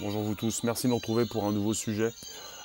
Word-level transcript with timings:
bonjour 0.00 0.22
vous 0.22 0.34
tous. 0.34 0.62
Merci 0.62 0.84
de 0.84 0.88
nous 0.88 0.96
retrouver 0.96 1.24
pour 1.24 1.44
un 1.44 1.52
nouveau 1.52 1.74
sujet, 1.74 2.12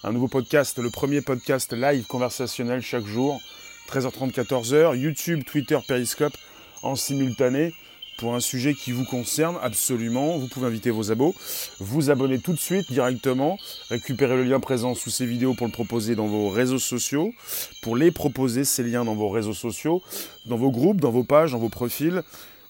un 0.03 0.11
nouveau 0.11 0.27
podcast, 0.27 0.77
le 0.77 0.89
premier 0.89 1.21
podcast 1.21 1.73
live 1.73 2.05
conversationnel 2.05 2.81
chaque 2.81 3.05
jour, 3.05 3.41
13h30, 3.89 4.31
14h, 4.31 4.95
YouTube, 4.95 5.43
Twitter, 5.43 5.77
Periscope 5.87 6.33
en 6.83 6.95
simultané 6.95 7.73
pour 8.17 8.35
un 8.35 8.39
sujet 8.39 8.75
qui 8.75 8.91
vous 8.91 9.05
concerne 9.05 9.57
absolument. 9.63 10.37
Vous 10.37 10.47
pouvez 10.47 10.67
inviter 10.67 10.91
vos 10.91 11.11
abos, 11.11 11.33
vous 11.79 12.11
abonner 12.11 12.39
tout 12.39 12.53
de 12.53 12.59
suite 12.59 12.91
directement, 12.91 13.57
récupérer 13.89 14.35
le 14.35 14.43
lien 14.43 14.59
présent 14.59 14.93
sous 14.93 15.09
ces 15.09 15.25
vidéos 15.25 15.55
pour 15.55 15.65
le 15.65 15.73
proposer 15.73 16.15
dans 16.15 16.27
vos 16.27 16.49
réseaux 16.49 16.79
sociaux, 16.79 17.33
pour 17.81 17.95
les 17.95 18.11
proposer 18.11 18.63
ces 18.63 18.83
liens 18.83 19.05
dans 19.05 19.15
vos 19.15 19.29
réseaux 19.29 19.53
sociaux, 19.53 20.03
dans 20.45 20.57
vos 20.57 20.71
groupes, 20.71 21.01
dans 21.01 21.11
vos 21.11 21.23
pages, 21.23 21.51
dans 21.51 21.59
vos 21.59 21.69
profils. 21.69 22.21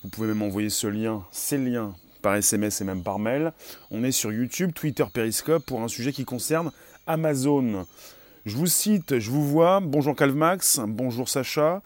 Vous 0.03 0.09
pouvez 0.09 0.27
même 0.27 0.41
envoyer 0.41 0.69
ce 0.69 0.87
lien, 0.87 1.23
ces 1.31 1.57
liens 1.57 1.93
par 2.23 2.35
SMS 2.35 2.81
et 2.81 2.85
même 2.85 3.03
par 3.03 3.19
mail. 3.19 3.51
On 3.91 4.03
est 4.03 4.11
sur 4.11 4.31
YouTube, 4.31 4.71
Twitter, 4.73 5.03
Periscope 5.13 5.63
pour 5.63 5.81
un 5.81 5.87
sujet 5.87 6.11
qui 6.11 6.25
concerne 6.25 6.71
Amazon. 7.05 7.85
Je 8.45 8.55
vous 8.55 8.65
cite, 8.65 9.19
je 9.19 9.29
vous 9.29 9.45
vois. 9.45 9.81
Bonjour 9.81 10.15
Calvmax, 10.15 10.79
bonjour 10.87 11.29
Sacha. 11.29 11.83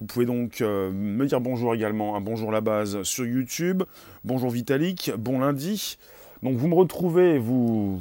Vous 0.00 0.06
pouvez 0.06 0.24
donc 0.24 0.60
euh, 0.60 0.90
me 0.92 1.26
dire 1.26 1.40
bonjour 1.40 1.74
également, 1.74 2.16
un 2.16 2.20
bonjour 2.20 2.50
la 2.52 2.60
base 2.60 3.02
sur 3.02 3.26
YouTube. 3.26 3.82
Bonjour 4.24 4.50
Vitalik, 4.50 5.12
bon 5.18 5.40
lundi. 5.40 5.98
Donc 6.42 6.56
vous 6.56 6.68
me 6.68 6.74
retrouvez, 6.74 7.38
vous, 7.38 8.00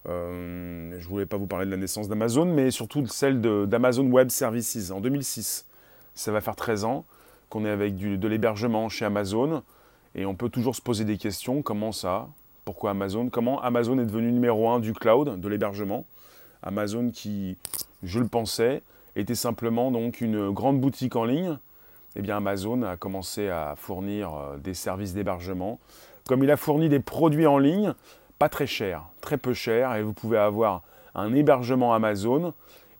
Euh, 0.09 0.93
je 0.99 1.05
ne 1.05 1.11
voulais 1.11 1.27
pas 1.27 1.37
vous 1.37 1.47
parler 1.47 1.67
de 1.67 1.71
la 1.71 1.77
naissance 1.77 2.09
d'Amazon, 2.09 2.47
mais 2.47 2.71
surtout 2.71 3.07
celle 3.07 3.41
d'Amazon 3.41 4.07
Web 4.07 4.31
Services 4.31 4.91
en 4.91 5.01
2006. 5.01 5.67
Ça 6.15 6.33
va 6.33 6.41
faire 6.41 6.57
13 6.57 6.85
ans 6.85 7.05
qu'on 7.51 7.67
est 7.67 7.71
avec 7.71 7.97
de 7.97 8.29
l'hébergement 8.29 8.89
chez 8.89 9.05
Amazon 9.05 9.63
et 10.15 10.25
on 10.25 10.35
peut 10.35 10.49
toujours 10.49 10.75
se 10.75 10.81
poser 10.81 11.05
des 11.05 11.19
questions. 11.19 11.61
Comment 11.61 11.93
ça? 11.93 12.29
Pourquoi 12.65 12.91
Amazon? 12.93 13.29
Comment 13.29 13.61
Amazon 13.61 13.99
est 13.99 14.07
devenu 14.07 14.33
numéro 14.33 14.71
1 14.71 14.81
du 14.81 14.95
cloud, 14.95 15.39
de 15.39 15.49
l'hébergement? 15.49 16.07
Amazon 16.63 17.11
qui, 17.11 17.57
je 18.03 18.19
le 18.19 18.29
pensais, 18.29 18.83
était 19.17 19.35
simplement 19.35 19.91
donc 19.91 20.21
une 20.21 20.51
grande 20.51 20.81
boutique 20.81 21.17
en 21.17 21.25
ligne. 21.25 21.59
Eh 22.17 22.31
Amazon 22.31 22.83
a 22.83 22.97
commencé 22.97 23.49
à 23.49 23.75
fournir 23.77 24.35
euh, 24.35 24.57
des 24.57 24.75
services 24.75 25.13
d'hébergement. 25.13 25.79
Comme 26.27 26.43
il 26.43 26.51
a 26.51 26.57
fourni 26.57 26.89
des 26.89 27.01
produits 27.01 27.47
en 27.47 27.59
ligne, 27.59 27.95
pas 28.39 28.49
très 28.49 28.67
cher, 28.67 29.05
très 29.21 29.37
peu 29.37 29.53
cher, 29.53 29.95
et 29.95 30.03
vous 30.03 30.13
pouvez 30.13 30.39
avoir 30.39 30.83
un 31.15 31.35
hébergement 31.35 31.95
Amazon 31.95 32.55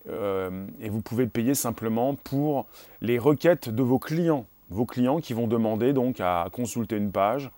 euh, 0.09 0.67
et 0.81 0.89
vous 0.89 1.01
pouvez 1.01 1.27
payer 1.27 1.55
simplement 1.55 2.15
pour 2.15 2.67
les 3.01 3.19
requêtes 3.19 3.69
de 3.69 3.83
vos 3.83 3.99
clients. 3.99 4.47
Vos 4.71 4.85
clients 4.87 5.21
qui 5.21 5.33
vont 5.33 5.47
demander 5.47 5.93
donc 5.93 6.21
à 6.21 6.49
consulter 6.53 6.97
une 6.97 7.11
page, 7.11 7.51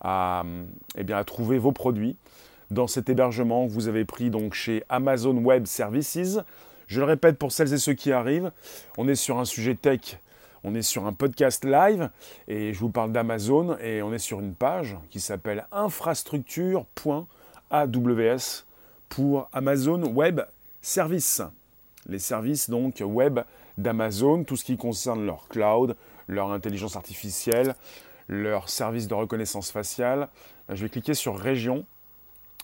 à, 0.00 0.44
eh 0.96 1.04
bien, 1.04 1.16
à 1.16 1.24
trouver 1.24 1.58
vos 1.58 1.72
produits 1.72 2.16
dans 2.70 2.86
cet 2.86 3.08
hébergement 3.08 3.66
vous 3.66 3.88
avez 3.88 4.04
pris 4.04 4.30
donc 4.30 4.54
chez 4.54 4.82
Amazon 4.88 5.36
Web 5.36 5.66
Services. 5.66 6.38
Je 6.86 7.00
le 7.00 7.06
répète 7.06 7.38
pour 7.38 7.52
celles 7.52 7.72
et 7.72 7.78
ceux 7.78 7.94
qui 7.94 8.12
arrivent, 8.12 8.50
on 8.98 9.08
est 9.08 9.14
sur 9.14 9.38
un 9.38 9.44
sujet 9.44 9.74
tech 9.74 10.18
on 10.66 10.74
est 10.74 10.82
sur 10.82 11.06
un 11.06 11.12
podcast 11.12 11.66
live 11.66 12.08
et 12.48 12.72
je 12.72 12.80
vous 12.80 12.88
parle 12.88 13.12
d'Amazon 13.12 13.76
et 13.80 14.00
on 14.00 14.14
est 14.14 14.18
sur 14.18 14.40
une 14.40 14.54
page 14.54 14.96
qui 15.10 15.20
s'appelle 15.20 15.66
infrastructure.aws 15.72 17.26
pour 19.10 19.48
Amazon 19.52 20.02
Web 20.04 20.40
Services. 20.80 21.42
Les 22.06 22.18
services 22.18 22.70
donc 22.70 23.02
web 23.04 23.40
d'Amazon, 23.76 24.44
tout 24.44 24.56
ce 24.56 24.64
qui 24.64 24.78
concerne 24.78 25.26
leur 25.26 25.48
cloud, 25.48 25.96
leur 26.28 26.50
intelligence 26.50 26.96
artificielle, 26.96 27.74
leur 28.28 28.70
service 28.70 29.06
de 29.06 29.14
reconnaissance 29.14 29.70
faciale. 29.70 30.28
Je 30.70 30.82
vais 30.82 30.88
cliquer 30.88 31.12
sur 31.12 31.38
région 31.38 31.84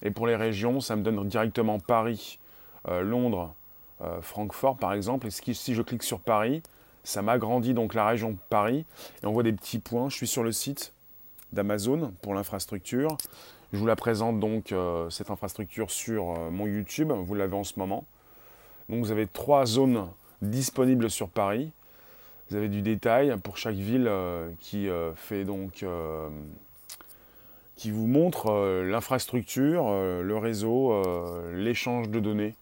et 0.02 0.10
pour 0.10 0.26
les 0.26 0.36
régions, 0.36 0.80
ça 0.80 0.96
me 0.96 1.02
donne 1.02 1.26
directement 1.28 1.78
Paris, 1.78 2.38
euh, 2.88 3.02
Londres, 3.02 3.54
euh, 4.00 4.20
Francfort 4.22 4.76
par 4.76 4.92
exemple. 4.92 5.26
Et 5.26 5.30
si 5.30 5.74
je 5.74 5.82
clique 5.82 6.02
sur 6.02 6.20
Paris, 6.20 6.62
ça 7.04 7.22
m'agrandit 7.22 7.74
donc 7.74 7.94
la 7.94 8.06
région 8.06 8.36
Paris 8.48 8.86
et 9.22 9.26
on 9.26 9.32
voit 9.32 9.42
des 9.42 9.52
petits 9.52 9.78
points. 9.78 10.08
Je 10.08 10.16
suis 10.16 10.26
sur 10.26 10.42
le 10.42 10.52
site 10.52 10.92
d'Amazon 11.52 12.12
pour 12.22 12.34
l'infrastructure. 12.34 13.16
Je 13.72 13.78
vous 13.78 13.86
la 13.86 13.96
présente 13.96 14.40
donc 14.40 14.72
euh, 14.72 15.08
cette 15.10 15.30
infrastructure 15.30 15.90
sur 15.90 16.34
mon 16.50 16.66
YouTube. 16.66 17.12
Vous 17.12 17.34
l'avez 17.34 17.54
en 17.54 17.64
ce 17.64 17.78
moment. 17.78 18.04
Donc 18.88 19.04
vous 19.04 19.12
avez 19.12 19.26
trois 19.26 19.66
zones 19.66 20.08
disponibles 20.42 21.10
sur 21.10 21.28
Paris. 21.28 21.70
Vous 22.48 22.56
avez 22.56 22.68
du 22.68 22.82
détail 22.82 23.36
pour 23.44 23.56
chaque 23.56 23.76
ville 23.76 24.10
qui 24.58 24.88
fait 25.14 25.44
donc 25.44 25.84
qui 27.80 27.90
vous 27.90 28.06
montre 28.06 28.82
l'infrastructure, 28.84 29.90
le 29.90 30.36
réseau, 30.36 31.02
l'échange 31.54 32.10
de 32.10 32.20
données 32.20 32.54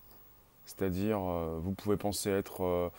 c'est-à-dire, 0.69 1.19
euh, 1.19 1.59
vous 1.63 1.73
pouvez 1.73 1.97
penser 1.97 2.29
être 2.29 2.63
euh, 2.63 2.91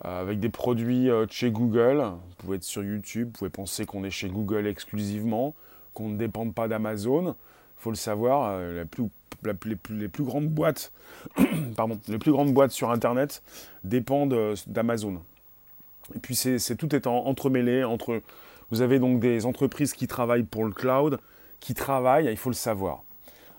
avec 0.00 0.40
des 0.40 0.48
produits 0.48 1.08
euh, 1.08 1.24
chez 1.30 1.52
Google, 1.52 1.98
vous 1.98 2.34
pouvez 2.38 2.56
être 2.56 2.64
sur 2.64 2.82
YouTube, 2.82 3.28
vous 3.28 3.38
pouvez 3.38 3.50
penser 3.50 3.86
qu'on 3.86 4.02
est 4.02 4.10
chez 4.10 4.28
Google 4.28 4.66
exclusivement, 4.66 5.54
qu'on 5.94 6.08
ne 6.08 6.16
dépend 6.16 6.50
pas 6.50 6.66
d'Amazon. 6.66 7.28
Il 7.28 7.82
faut 7.82 7.90
le 7.90 7.96
savoir, 7.96 8.58
les, 8.60 8.84
plus, 8.84 10.24
grandes 10.24 10.48
boîtes, 10.48 10.92
pardon, 11.76 12.00
les 12.08 12.18
plus 12.18 12.32
grandes 12.32 12.52
boîtes 12.52 12.72
sur 12.72 12.90
Internet 12.90 13.42
dépendent 13.84 14.54
d'Amazon. 14.66 15.20
Et 16.16 16.18
puis 16.18 16.34
c'est 16.34 16.76
tout 16.76 16.94
étant 16.94 17.26
entremêlé 17.26 17.84
entre. 17.84 18.20
Vous 18.70 18.80
avez 18.80 18.98
donc 18.98 19.20
des 19.20 19.46
entreprises 19.46 19.92
qui 19.92 20.08
travaillent 20.08 20.44
pour 20.44 20.64
le 20.64 20.72
cloud, 20.72 21.18
qui 21.62 21.74
travaillent, 21.74 22.26
il 22.26 22.36
faut 22.36 22.50
le 22.50 22.54
savoir 22.54 23.04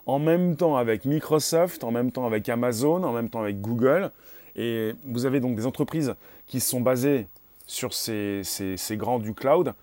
en 0.05 0.19
même 0.19 0.55
temps 0.55 0.75
avec 0.75 1.05
Microsoft, 1.05 1.83
en 1.83 1.91
même 1.91 2.11
temps 2.11 2.25
avec 2.25 2.49
Amazon, 2.49 3.03
en 3.03 3.13
même 3.13 3.29
temps 3.29 3.41
avec 3.41 3.61
Google. 3.61 4.11
Et 4.55 4.93
vous 5.05 5.25
avez 5.25 5.39
donc 5.39 5.55
des 5.55 5.65
entreprises 5.65 6.13
qui 6.45 6.59
sont 6.59 6.81
basées 6.81 7.27
sur 7.65 7.93
ces, 7.93 8.43
grands 8.91 9.19
du 9.19 9.33
cloud 9.33 9.73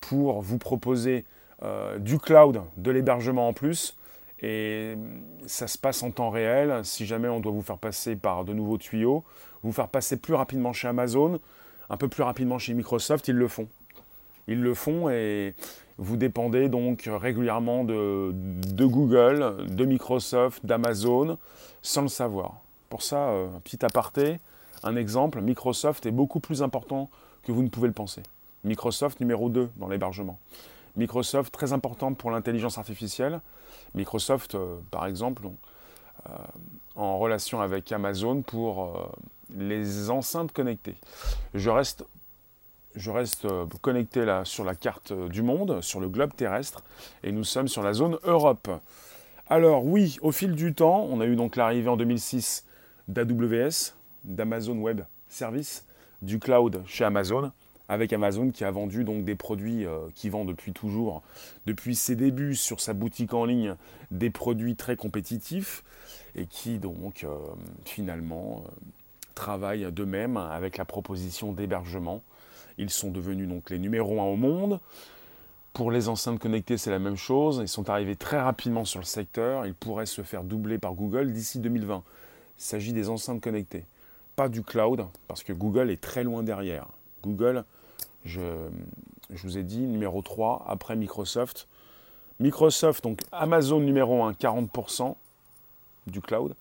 pour 0.00 0.42
vous 0.42 0.58
proposer 0.58 1.24
euh, 1.62 1.98
du 1.98 2.18
cloud, 2.18 2.62
de 2.76 2.90
l'hébergement 2.90 3.48
en 3.48 3.52
plus, 3.52 3.96
Et 4.42 4.96
ça 5.46 5.66
se 5.66 5.76
passe 5.76 6.02
en 6.02 6.10
temps 6.10 6.30
réel. 6.30 6.80
Si 6.84 7.06
jamais 7.06 7.28
on 7.28 7.40
doit 7.40 7.52
vous 7.52 7.62
faire 7.62 7.78
passer 7.78 8.16
par 8.16 8.44
de 8.44 8.52
nouveaux 8.52 8.78
tuyaux, 8.78 9.24
vous 9.62 9.72
faire 9.72 9.88
passer 9.88 10.16
plus 10.16 10.34
rapidement 10.34 10.72
chez 10.72 10.88
Amazon, 10.88 11.40
un 11.88 11.96
peu 11.96 12.08
plus 12.08 12.22
rapidement 12.22 12.58
chez 12.58 12.74
Microsoft, 12.74 13.28
ils 13.28 13.34
le 13.34 13.48
font. 13.48 13.68
Ils 14.48 14.60
le 14.60 14.74
font 14.74 15.08
et 15.10 15.54
vous 16.00 16.16
dépendez 16.16 16.68
donc 16.70 17.08
régulièrement 17.12 17.84
de, 17.84 18.32
Google, 18.78 19.66
de 19.68 19.84
Microsoft, 19.84 20.64
d'Amazon, 20.64 21.38
sans 21.82 22.02
le 22.02 22.08
savoir. 22.08 22.54
Pour 22.88 23.02
ça, 23.02 23.28
euh, 23.28 23.54
un 23.54 23.60
petit 23.60 23.84
aparté, 23.84 24.40
un 24.82 24.96
exemple, 24.96 25.42
Microsoft 25.42 26.06
est 26.06 26.10
beaucoup 26.10 26.40
plus 26.40 26.62
important 26.62 27.10
que 27.42 27.52
vous 27.52 27.62
ne 27.62 27.68
pouvez 27.68 27.86
le 27.86 27.92
penser. 27.92 28.22
Microsoft 28.64 29.20
numéro 29.20 29.50
2 29.50 29.70
dans 29.76 29.88
l'hébergement. 29.88 30.38
Microsoft 30.96 31.52
très 31.52 31.74
important 31.74 32.14
pour 32.14 32.30
l'intelligence 32.30 32.78
artificielle. 32.78 33.40
Microsoft, 33.94 34.54
euh, 34.54 34.78
par 34.90 35.06
exemple, 35.06 35.42
euh, 35.46 36.32
en 36.96 37.18
relation 37.18 37.60
avec 37.60 37.92
Amazon 37.92 38.40
pour 38.40 39.10
les 39.54 40.10
enceintes 40.10 40.52
connectées. 40.52 40.96
Je 41.54 41.70
reste 41.70 42.04
je 42.96 43.10
reste 43.10 43.44
euh, 43.44 43.66
connecté 43.80 44.24
là 44.24 44.44
sur 44.44 44.64
la 44.64 44.74
carte 44.74 45.12
euh, 45.12 45.28
du 45.28 45.42
monde, 45.42 45.80
sur 45.82 46.00
le 46.00 46.08
globe 46.08 46.34
terrestre, 46.34 46.82
et 47.22 47.32
nous 47.32 47.44
sommes 47.44 47.68
sur 47.68 47.82
la 47.82 47.92
zone 47.92 48.18
Europe. 48.24 48.68
Alors 49.48 49.84
oui, 49.84 50.16
au 50.22 50.32
fil 50.32 50.52
du 50.52 50.74
temps, 50.74 51.06
on 51.10 51.20
a 51.20 51.26
eu 51.26 51.36
donc 51.36 51.56
l'arrivée 51.56 51.88
en 51.88 51.96
2006 51.96 52.64
d'AWS, 53.08 53.94
d'Amazon 54.24 54.78
Web 54.78 55.02
Service, 55.28 55.86
du 56.22 56.38
cloud 56.38 56.82
chez 56.86 57.04
Amazon, 57.04 57.52
avec 57.88 58.12
Amazon 58.12 58.50
qui 58.50 58.64
a 58.64 58.70
vendu 58.70 59.02
donc 59.04 59.24
des 59.24 59.34
produits 59.34 59.86
euh, 59.86 59.98
qui 60.14 60.28
vend 60.28 60.44
depuis 60.44 60.72
toujours, 60.72 61.22
depuis 61.66 61.94
ses 61.94 62.16
débuts 62.16 62.54
sur 62.54 62.80
sa 62.80 62.92
boutique 62.92 63.34
en 63.34 63.44
ligne, 63.44 63.74
des 64.10 64.30
produits 64.30 64.76
très 64.76 64.96
compétitifs 64.96 65.82
et 66.36 66.46
qui 66.46 66.78
donc 66.78 67.26
finalement 67.84 68.62
travaille 69.34 69.90
de 69.90 70.04
même 70.04 70.36
avec 70.36 70.76
la 70.76 70.84
proposition 70.84 71.52
d'hébergement 71.52 72.22
ils 72.78 72.90
sont 72.90 73.10
devenus 73.10 73.48
donc 73.48 73.70
les 73.70 73.78
numéros 73.78 74.20
1 74.20 74.24
au 74.24 74.36
monde. 74.36 74.80
Pour 75.72 75.90
les 75.90 76.08
enceintes 76.08 76.40
connectées, 76.40 76.76
c'est 76.76 76.90
la 76.90 76.98
même 76.98 77.16
chose. 77.16 77.58
Ils 77.62 77.68
sont 77.68 77.88
arrivés 77.90 78.16
très 78.16 78.40
rapidement 78.40 78.84
sur 78.84 78.98
le 78.98 79.04
secteur. 79.04 79.66
Ils 79.66 79.74
pourraient 79.74 80.06
se 80.06 80.22
faire 80.22 80.42
doubler 80.42 80.78
par 80.78 80.94
Google 80.94 81.32
d'ici 81.32 81.60
2020. 81.60 82.02
Il 82.58 82.62
s'agit 82.62 82.92
des 82.92 83.08
enceintes 83.08 83.40
connectées, 83.40 83.84
pas 84.36 84.48
du 84.48 84.62
cloud, 84.62 85.06
parce 85.28 85.42
que 85.42 85.52
Google 85.52 85.90
est 85.90 86.00
très 86.00 86.24
loin 86.24 86.42
derrière. 86.42 86.86
Google, 87.22 87.64
je, 88.24 88.40
je 89.30 89.42
vous 89.42 89.58
ai 89.58 89.62
dit, 89.62 89.80
numéro 89.80 90.22
3 90.22 90.66
après 90.68 90.96
Microsoft. 90.96 91.68
Microsoft, 92.40 93.04
donc 93.04 93.20
Amazon 93.32 93.80
numéro 93.80 94.24
1, 94.24 94.32
40% 94.32 95.14
du 96.06 96.20
cloud. 96.20 96.54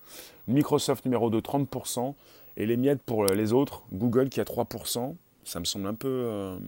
Microsoft 0.47 1.05
numéro 1.05 1.29
2, 1.29 1.39
30%. 1.39 2.13
Et 2.57 2.65
les 2.65 2.75
miettes 2.75 3.01
pour 3.01 3.23
les 3.25 3.53
autres, 3.53 3.83
Google 3.93 4.27
qui 4.29 4.41
a 4.41 4.43
3%, 4.43 5.15
ça 5.49 5.59
me 5.59 5.65
semble 5.65 5.87
un 5.87 5.95
peu, 5.95 6.07
euh, 6.07 6.59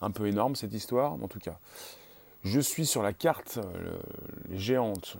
un 0.00 0.10
peu 0.12 0.28
énorme 0.28 0.54
cette 0.54 0.72
histoire, 0.72 1.14
en 1.14 1.26
tout 1.26 1.40
cas. 1.40 1.58
Je 2.44 2.60
suis 2.60 2.86
sur 2.86 3.02
la 3.02 3.12
carte 3.12 3.58
géante, 4.52 5.16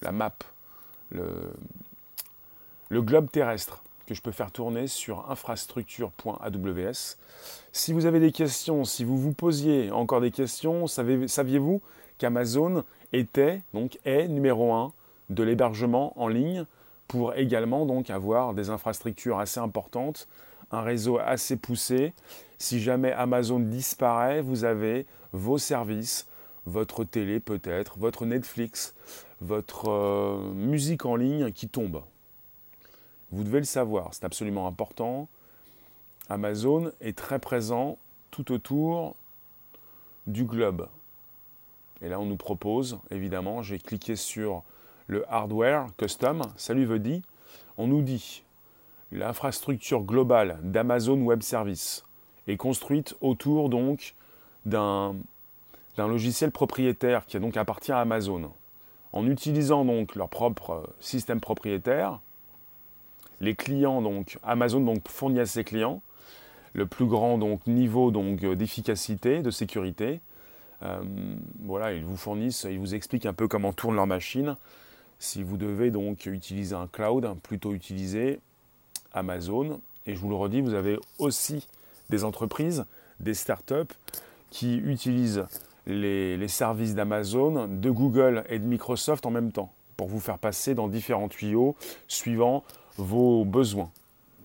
la 0.00 0.12
map, 0.12 0.34
le, 1.10 1.52
le 2.88 3.02
globe 3.02 3.30
terrestre 3.30 3.82
que 4.06 4.14
je 4.14 4.22
peux 4.22 4.32
faire 4.32 4.50
tourner 4.50 4.86
sur 4.86 5.30
infrastructure.aws. 5.30 7.16
Si 7.72 7.92
vous 7.92 8.06
avez 8.06 8.20
des 8.20 8.32
questions, 8.32 8.84
si 8.84 9.04
vous 9.04 9.18
vous 9.18 9.32
posiez 9.32 9.90
encore 9.90 10.20
des 10.20 10.30
questions, 10.30 10.86
saviez-vous 10.86 11.82
qu'Amazon 12.18 12.84
était, 13.12 13.60
donc 13.74 13.98
est 14.04 14.28
numéro 14.28 14.72
un 14.72 14.92
de 15.28 15.42
l'hébergement 15.42 16.18
en 16.20 16.28
ligne 16.28 16.64
pour 17.08 17.34
également 17.34 17.84
donc 17.84 18.08
avoir 18.10 18.54
des 18.54 18.70
infrastructures 18.70 19.38
assez 19.38 19.60
importantes 19.60 20.26
un 20.70 20.82
réseau 20.82 21.18
assez 21.18 21.56
poussé. 21.56 22.12
Si 22.58 22.80
jamais 22.80 23.12
Amazon 23.12 23.60
disparaît, 23.60 24.40
vous 24.40 24.64
avez 24.64 25.06
vos 25.32 25.58
services, 25.58 26.26
votre 26.66 27.04
télé 27.04 27.40
peut-être, 27.40 27.98
votre 27.98 28.26
Netflix, 28.26 28.94
votre 29.40 29.88
euh, 29.88 30.52
musique 30.52 31.04
en 31.04 31.16
ligne 31.16 31.52
qui 31.52 31.68
tombe. 31.68 32.02
Vous 33.30 33.44
devez 33.44 33.58
le 33.58 33.64
savoir, 33.64 34.14
c'est 34.14 34.24
absolument 34.24 34.66
important. 34.66 35.28
Amazon 36.28 36.90
est 37.00 37.16
très 37.16 37.38
présent 37.38 37.98
tout 38.30 38.52
autour 38.52 39.14
du 40.26 40.44
globe. 40.44 40.88
Et 42.02 42.08
là, 42.08 42.20
on 42.20 42.26
nous 42.26 42.36
propose, 42.36 42.98
évidemment, 43.10 43.62
j'ai 43.62 43.78
cliqué 43.78 44.16
sur 44.16 44.62
le 45.06 45.24
hardware 45.32 45.88
custom, 45.96 46.42
ça 46.56 46.74
lui 46.74 46.84
veut 46.84 46.98
dire, 46.98 47.22
on 47.78 47.86
nous 47.86 48.02
dit 48.02 48.42
l'infrastructure 49.12 50.02
globale 50.02 50.58
d'Amazon 50.62 51.20
Web 51.20 51.42
Services 51.42 52.04
est 52.48 52.56
construite 52.56 53.14
autour 53.20 53.68
donc 53.68 54.14
d'un 54.64 55.14
logiciel 55.96 56.50
propriétaire 56.50 57.26
qui 57.26 57.38
donc 57.38 57.56
appartient 57.56 57.92
à 57.92 58.00
Amazon. 58.00 58.50
En 59.12 59.26
utilisant 59.26 59.84
donc 59.84 60.14
leur 60.14 60.28
propre 60.28 60.90
système 61.00 61.40
propriétaire, 61.40 62.20
les 63.40 63.54
clients 63.54 64.02
donc 64.02 64.38
Amazon 64.42 64.80
donc 64.80 65.08
fournit 65.08 65.40
à 65.40 65.46
ses 65.46 65.64
clients 65.64 66.02
le 66.72 66.86
plus 66.86 67.06
grand 67.06 67.38
donc 67.38 67.66
niveau 67.66 68.10
donc 68.10 68.40
d'efficacité, 68.40 69.40
de 69.40 69.50
sécurité. 69.50 70.20
Euh, 70.82 71.00
voilà, 71.60 71.94
ils 71.94 72.04
vous 72.04 72.16
fournissent, 72.16 72.66
ils 72.68 72.78
vous 72.78 72.94
expliquent 72.94 73.24
un 73.24 73.32
peu 73.32 73.48
comment 73.48 73.72
tourne 73.72 73.96
leur 73.96 74.06
machine. 74.06 74.56
Si 75.18 75.42
vous 75.42 75.56
devez 75.56 75.90
donc 75.90 76.26
utiliser 76.26 76.74
un 76.74 76.86
cloud, 76.86 77.26
plutôt 77.42 77.72
utiliser 77.72 78.40
Amazon. 79.16 79.80
Et 80.06 80.14
je 80.14 80.20
vous 80.20 80.28
le 80.28 80.36
redis, 80.36 80.60
vous 80.60 80.74
avez 80.74 80.98
aussi 81.18 81.66
des 82.10 82.22
entreprises, 82.22 82.84
des 83.18 83.34
startups 83.34 83.92
qui 84.50 84.76
utilisent 84.76 85.44
les, 85.86 86.48
services 86.48 86.94
d'Amazon, 86.94 87.68
de 87.68 87.90
Google 87.90 88.44
et 88.48 88.58
de 88.58 88.64
Microsoft 88.64 89.26
en 89.26 89.30
même 89.30 89.52
temps 89.52 89.72
pour 89.96 90.08
vous 90.08 90.20
faire 90.20 90.38
passer 90.38 90.74
dans 90.74 90.88
différents 90.88 91.28
tuyaux 91.28 91.74
suivant 92.06 92.64
vos 92.96 93.44
besoins. 93.44 93.90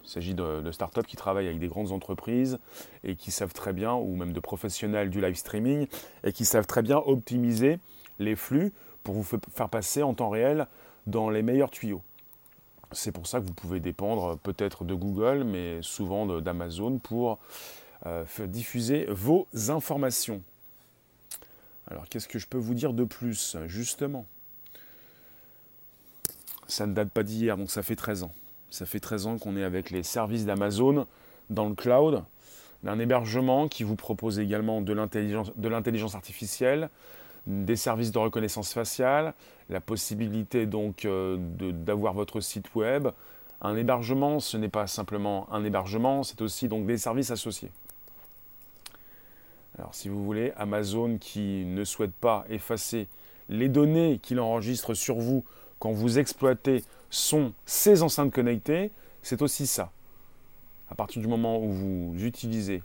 Il 0.03 0.09
s'agit 0.09 0.33
de, 0.33 0.71
startups 0.71 1.03
qui 1.03 1.15
travaillent 1.15 1.47
avec 1.47 1.59
des 1.59 1.67
grandes 1.67 1.91
entreprises 1.91 2.59
et 3.03 3.15
qui 3.15 3.31
savent 3.31 3.53
très 3.53 3.73
bien, 3.73 3.93
ou 3.93 4.15
même 4.15 4.33
de 4.33 4.39
professionnels 4.39 5.09
du 5.09 5.21
live 5.21 5.35
streaming, 5.35 5.87
et 6.23 6.31
qui 6.31 6.45
savent 6.45 6.67
très 6.67 6.81
bien 6.81 6.97
optimiser 6.97 7.79
les 8.19 8.35
flux 8.35 8.73
pour 9.03 9.15
vous 9.15 9.23
faire 9.23 9.69
passer 9.69 10.03
en 10.03 10.13
temps 10.13 10.29
réel 10.29 10.67
dans 11.07 11.29
les 11.29 11.41
meilleurs 11.41 11.71
tuyaux. 11.71 12.01
C'est 12.93 13.11
pour 13.11 13.27
ça 13.27 13.39
que 13.39 13.45
vous 13.45 13.53
pouvez 13.53 13.79
dépendre 13.79 14.37
peut-être 14.39 14.83
de 14.83 14.93
Google, 14.93 15.43
mais 15.43 15.79
souvent 15.81 16.25
d'Amazon 16.41 16.99
pour 16.99 17.39
euh, 18.05 18.25
diffuser 18.47 19.05
vos 19.09 19.47
informations. 19.69 20.41
Alors 21.89 22.07
qu'est-ce 22.07 22.27
que 22.27 22.39
je 22.39 22.47
peux 22.47 22.57
vous 22.57 22.73
dire 22.73 22.93
de 22.93 23.03
plus 23.03 23.57
Justement, 23.67 24.25
ça 26.67 26.87
ne 26.87 26.93
date 26.93 27.09
pas 27.09 27.23
d'hier, 27.23 27.57
donc 27.57 27.69
ça 27.69 27.83
fait 27.83 27.95
13 27.95 28.23
ans. 28.23 28.33
Ça 28.69 28.85
fait 28.85 28.99
13 28.99 29.27
ans 29.27 29.37
qu'on 29.37 29.57
est 29.57 29.63
avec 29.63 29.89
les 29.89 30.03
services 30.03 30.45
d'Amazon 30.45 31.05
dans 31.49 31.67
le 31.67 31.75
cloud, 31.75 32.23
d'un 32.83 32.97
hébergement 32.99 33.67
qui 33.67 33.83
vous 33.83 33.95
propose 33.95 34.39
également 34.39 34.81
de 34.81 34.93
l'intelligence 34.93 36.15
artificielle, 36.15 36.89
des 37.47 37.75
services 37.75 38.11
de 38.11 38.19
reconnaissance 38.19 38.73
faciale, 38.73 39.33
la 39.69 39.81
possibilité 39.81 40.65
donc 40.65 41.05
euh, 41.05 41.37
d'avoir 41.39 42.13
votre 42.13 42.39
site 42.39 42.73
web. 42.75 43.07
Un 43.61 43.75
hébergement, 43.75 44.39
ce 44.39 44.57
n'est 44.57 44.69
pas 44.69 44.87
simplement 44.87 45.51
un 45.51 45.63
hébergement, 45.63 46.23
c'est 46.23 46.41
aussi 46.41 46.67
donc 46.67 46.85
des 46.85 46.97
services 46.97 47.31
associés. 47.31 47.71
Alors 49.77 49.95
si 49.95 50.09
vous 50.09 50.23
voulez, 50.23 50.51
Amazon 50.57 51.17
qui 51.19 51.63
ne 51.65 51.83
souhaite 51.83 52.13
pas 52.13 52.45
effacer 52.49 53.07
les 53.49 53.69
données 53.69 54.19
qu'il 54.21 54.39
enregistre 54.39 54.93
sur 54.93 55.15
vous 55.15 55.43
quand 55.79 55.91
vous 55.91 56.19
exploitez 56.19 56.83
sont 57.09 57.53
ces 57.65 58.03
enceintes 58.03 58.31
connectées, 58.31 58.91
c'est 59.23 59.41
aussi 59.41 59.65
ça. 59.67 59.91
À 60.89 60.95
partir 60.95 61.21
du 61.21 61.27
moment 61.27 61.57
où 61.57 61.71
vous 61.71 62.15
utilisez 62.23 62.83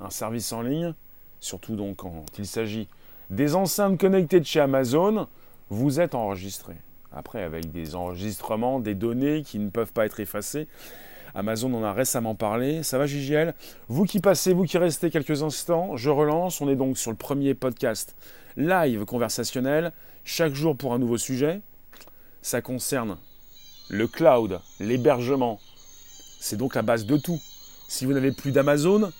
un 0.00 0.10
service 0.10 0.52
en 0.52 0.62
ligne, 0.62 0.94
surtout 1.40 1.76
donc 1.76 1.96
quand 1.96 2.24
il 2.38 2.46
s'agit 2.46 2.88
des 3.30 3.54
enceintes 3.54 3.98
connectées 3.98 4.40
de 4.40 4.44
chez 4.44 4.60
Amazon, 4.60 5.28
vous 5.70 6.00
êtes 6.00 6.14
enregistré. 6.14 6.74
Après, 7.12 7.42
avec 7.42 7.70
des 7.70 7.94
enregistrements, 7.94 8.80
des 8.80 8.94
données 8.94 9.42
qui 9.42 9.58
ne 9.58 9.70
peuvent 9.70 9.92
pas 9.92 10.04
être 10.04 10.20
effacées. 10.20 10.68
Amazon 11.34 11.72
en 11.74 11.84
a 11.84 11.92
récemment 11.92 12.34
parlé. 12.34 12.82
Ça 12.82 12.98
va, 12.98 13.06
JGL 13.06 13.54
Vous 13.88 14.04
qui 14.04 14.20
passez, 14.20 14.52
vous 14.52 14.64
qui 14.64 14.78
restez 14.78 15.10
quelques 15.10 15.42
instants, 15.42 15.96
je 15.96 16.10
relance. 16.10 16.60
On 16.60 16.68
est 16.68 16.76
donc 16.76 16.98
sur 16.98 17.10
le 17.10 17.16
premier 17.16 17.54
podcast 17.54 18.16
live 18.56 19.04
conversationnel, 19.04 19.92
chaque 20.24 20.54
jour 20.54 20.76
pour 20.76 20.92
un 20.92 20.98
nouveau 20.98 21.18
sujet. 21.18 21.60
Ça 22.42 22.60
concerne 22.60 23.16
le 23.88 24.08
cloud, 24.08 24.60
l'hébergement. 24.80 25.60
C'est 26.40 26.56
donc 26.56 26.74
la 26.74 26.82
base 26.82 27.06
de 27.06 27.16
tout. 27.16 27.40
Si 27.88 28.06
vous 28.06 28.12
n'avez 28.12 28.32
plus 28.32 28.50
d'Amazon, 28.50 29.12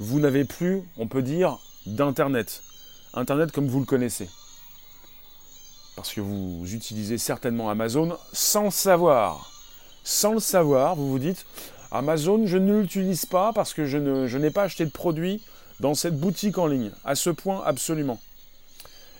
vous 0.00 0.20
n'avez 0.20 0.44
plus, 0.44 0.82
on 0.96 1.06
peut 1.06 1.22
dire, 1.22 1.58
d'Internet. 1.86 2.62
Internet 3.14 3.52
comme 3.52 3.68
vous 3.68 3.80
le 3.80 3.86
connaissez. 3.86 4.28
parce 5.96 6.14
que 6.14 6.22
vous 6.22 6.64
utilisez 6.72 7.18
certainement 7.18 7.68
Amazon 7.68 8.16
sans 8.32 8.64
le 8.64 8.70
savoir. 8.70 9.50
Sans 10.02 10.32
le 10.32 10.40
savoir, 10.40 10.96
vous 10.96 11.10
vous 11.10 11.18
dites, 11.18 11.44
Amazon, 11.90 12.46
je 12.46 12.56
ne 12.56 12.80
l'utilise 12.80 13.26
pas 13.26 13.52
parce 13.52 13.74
que 13.74 13.84
je, 13.84 13.98
n'ai 14.38 14.50
pas 14.50 14.62
acheté 14.62 14.86
de 14.86 14.90
produit 14.90 15.42
dans 15.78 15.94
cette 15.94 16.18
boutique 16.18 16.56
en 16.56 16.66
ligne. 16.66 16.90
À 17.04 17.14
ce 17.14 17.28
point, 17.28 17.62
absolument. 17.66 18.18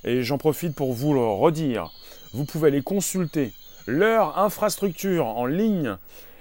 Et 0.04 0.22
j'en 0.22 0.38
profite 0.38 0.75
pour 0.75 0.94
vous 0.94 1.12
le 1.12 1.20
redire. 1.20 1.92
Vous 2.32 2.46
pouvez 2.46 2.68
aller 2.68 2.82
consulter 2.82 3.52
leur 3.87 4.38
infrastructure 4.38 5.26
en 5.26 5.44
ligne 5.44 5.99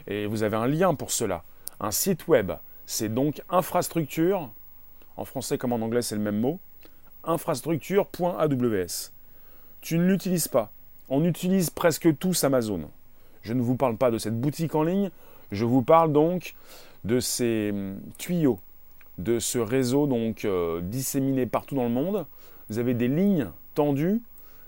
et 0.08 0.25
vous 0.25 0.43
avez 0.43 0.55
un 0.55 0.67
lien 0.67 0.96
pour 0.96 1.12
cela. 1.12 1.43
Un 1.81 1.91
site 1.91 2.29
web. 2.29 2.53
C'est 2.86 3.13
donc 3.13 3.41
infrastructure, 3.50 4.50
en 5.17 5.25
français 5.25 5.58
comme 5.58 5.74
en 5.74 5.81
anglais 5.81 6.01
c'est 6.01 6.15
le 6.15 6.22
même 6.22 6.39
mot, 6.39 6.60
infrastructure.aws. 7.24 9.12
Tu 9.82 9.98
ne 9.98 10.06
l'utilises 10.06 10.48
pas. 10.48 10.72
On 11.10 11.24
utilise 11.25 11.70
presque 11.70 12.18
tous 12.18 12.44
Amazon. 12.44 12.90
Je 13.42 13.54
ne 13.54 13.62
vous 13.62 13.75
parle 13.75 13.98
pas 13.98 14.12
de 14.12 14.18
cette 14.18 14.40
boutique 14.40 14.75
en 14.75 14.84
ligne, 14.84 15.10
je 15.51 15.66
vous 15.66 15.82
parle 15.82 16.13
donc 16.13 16.56
de 17.04 17.20
ces 17.20 17.72
hum, 17.72 18.00
tuyaux, 18.18 18.60
de 19.18 19.40
ce 19.40 19.58
réseau 19.58 20.08
donc 20.08 20.46
euh, 20.46 20.82
disséminé 20.82 21.46
partout 21.46 21.75
dans 21.75 21.84
le 21.84 21.90
monde. 21.90 22.25
Vous 22.70 22.80
avez 22.80 22.94
des 22.94 23.08
lignes 23.08 23.50
tendues, 23.74 24.22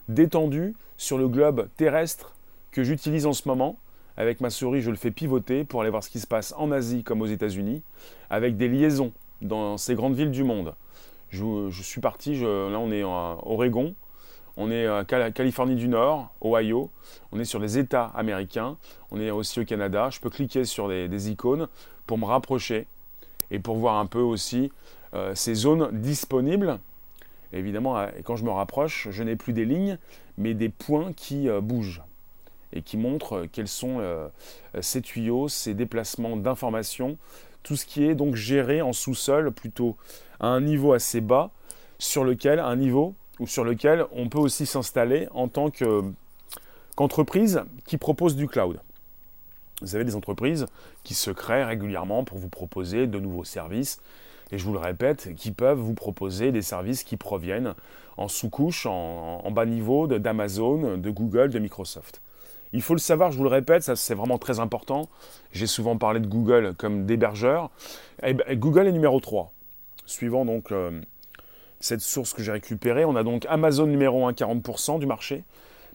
détendues 0.10 0.76
sur 0.98 1.18
le 1.18 1.28
globe 1.28 1.70
terrestre 1.78 2.34
que 2.72 2.84
j'utilise 2.84 3.26
en 3.26 3.34
ce 3.34 3.48
moment. 3.48 3.78
Avec 4.18 4.42
ma 4.42 4.50
souris, 4.50 4.82
je 4.82 4.92
le 4.92 4.96
fais 4.96 5.12
pivoter 5.12 5.64
pour 5.64 5.82
aller 5.82 5.90
voir 5.90 6.04
ce 6.04 6.10
qui 6.10 6.20
se 6.20 6.28
passe 6.28 6.54
en 6.58 6.72
Asie 6.72 7.04
comme 7.04 7.22
aux 7.22 7.28
États-Unis, 7.28 7.82
avec 8.30 8.58
des 8.58 8.68
liaisons 8.68 9.12
dans 9.42 9.78
ces 9.78 9.96
grandes 9.96 10.16
villes 10.16 10.32
du 10.32 10.44
monde. 10.44 10.76
Je, 11.34 11.82
suis 11.82 12.00
parti, 12.00 12.36
là 12.36 12.48
on 12.78 12.92
est 12.92 13.04
en 13.04 13.40
Oregon, 13.44 13.96
on 14.56 14.70
est 14.70 14.88
en 14.88 15.04
Californie 15.04 15.76
du 15.76 15.88
Nord, 15.88 16.32
Ohio, 16.42 16.92
on 17.32 17.40
est 17.40 17.46
sur 17.46 17.60
les 17.60 17.80
États 17.80 18.06
américains, 18.14 18.78
on 19.10 19.20
est 19.20 19.32
aussi 19.32 19.60
au 19.60 19.66
Canada. 19.66 20.10
Je 20.12 20.20
peux 20.20 20.30
cliquer 20.30 20.64
sur 20.64 20.88
des, 20.90 21.32
icônes 21.32 21.68
pour 22.06 22.20
me 22.20 22.26
rapprocher 22.26 22.86
et 23.50 23.58
pour 23.58 23.78
voir 23.78 23.98
un 23.98 24.06
peu 24.06 24.20
aussi 24.20 24.72
euh, 25.16 25.34
ces 25.34 25.56
zones 25.56 25.90
disponibles. 26.02 26.80
évidemment, 27.52 27.98
euh, 27.98 28.08
quand 28.24 28.36
je 28.36 28.44
me 28.44 28.52
rapproche, 28.52 29.08
je 29.10 29.24
n'ai 29.24 29.36
plus 29.36 29.54
des 29.54 29.66
lignes, 29.66 29.98
mais 30.38 30.54
des 30.54 30.70
points 30.70 31.14
qui 31.14 31.50
euh, 31.50 31.62
bougent 31.62 32.04
et 32.74 32.84
qui 32.84 32.98
montrent 32.98 33.48
quels 33.52 33.68
sont 33.68 34.02
ces 34.82 35.04
tuyaux, 35.04 35.48
ces 35.48 35.76
déplacements 35.76 36.36
d'informations, 36.36 37.18
tout 37.62 37.76
ce 37.76 37.86
qui 37.86 38.04
est 38.04 38.16
donc 38.16 38.34
géré 38.34 38.82
en 38.82 38.94
sous-sol, 38.94 39.52
plutôt 39.52 39.96
un 40.44 40.62
niveau 40.62 40.94
assez 40.94 41.22
bas, 41.22 41.52
sur 42.00 42.24
lequel, 42.24 42.60
un 42.60 42.76
niveau 42.76 43.16
ou 43.40 43.48
sur 43.48 43.64
lequel 43.64 44.06
on 44.12 44.30
peut 44.30 44.40
aussi 44.40 44.66
s'installer 44.66 45.28
en 45.32 45.48
tant 45.48 45.70
qu'entreprise 46.96 47.64
qui 47.86 47.98
propose 47.98 48.36
du 48.36 48.48
cloud. 48.48 48.80
Vous 49.82 49.96
avez 49.96 50.04
des 50.04 50.16
entreprises 50.16 50.66
qui 51.04 51.14
se 51.14 51.32
créent 51.32 51.64
régulièrement 51.64 52.24
pour 52.24 52.38
vous 52.38 52.50
proposer 52.50 53.08
de 53.08 53.20
nouveaux 53.20 53.44
services, 53.44 54.00
et 54.52 54.58
je 54.58 54.66
vous 54.66 54.74
le 54.74 54.80
répète, 54.80 55.34
qui 55.36 55.52
peuvent 55.52 55.80
vous 55.80 55.94
proposer 55.96 56.52
des 56.52 56.62
services 56.62 57.04
qui 57.04 57.18
proviennent 57.18 57.74
en 58.18 58.28
sous-couche, 58.28 58.86
en, 58.86 59.50
bas 59.52 59.66
niveau 59.66 60.08
d'Amazon, 60.08 60.98
de 60.98 61.10
Google, 61.10 61.50
de 61.50 61.60
Microsoft. 61.60 62.22
Il 62.74 62.82
faut 62.82 62.94
le 62.94 63.00
savoir, 63.00 63.32
je 63.32 63.38
vous 63.38 63.44
le 63.44 63.50
répète, 63.50 63.84
ça 63.84 63.96
c'est 63.96 64.14
vraiment 64.14 64.38
très 64.38 64.60
important. 64.60 65.08
J'ai 65.54 65.68
souvent 65.68 65.98
parlé 65.98 66.20
de 66.20 66.28
Google 66.28 66.74
comme 66.78 67.06
d'hébergeur. 67.06 67.70
Eh 68.24 68.34
ben, 68.34 68.60
Google 68.60 68.88
est 68.88 68.92
numéro 68.92 69.20
3. 69.20 69.53
Suivant 70.06 70.46
donc 70.46 70.72
euh, 70.72 71.02
cette 71.80 72.02
source 72.02 72.34
que 72.34 72.44
j'ai 72.44 72.52
récupérée, 72.52 73.06
on 73.06 73.16
a 73.16 73.24
donc 73.24 73.46
Amazon 73.50 73.86
numéro 73.86 74.26
1, 74.28 74.32
40% 74.32 75.00
du 75.00 75.06
marché, 75.06 75.44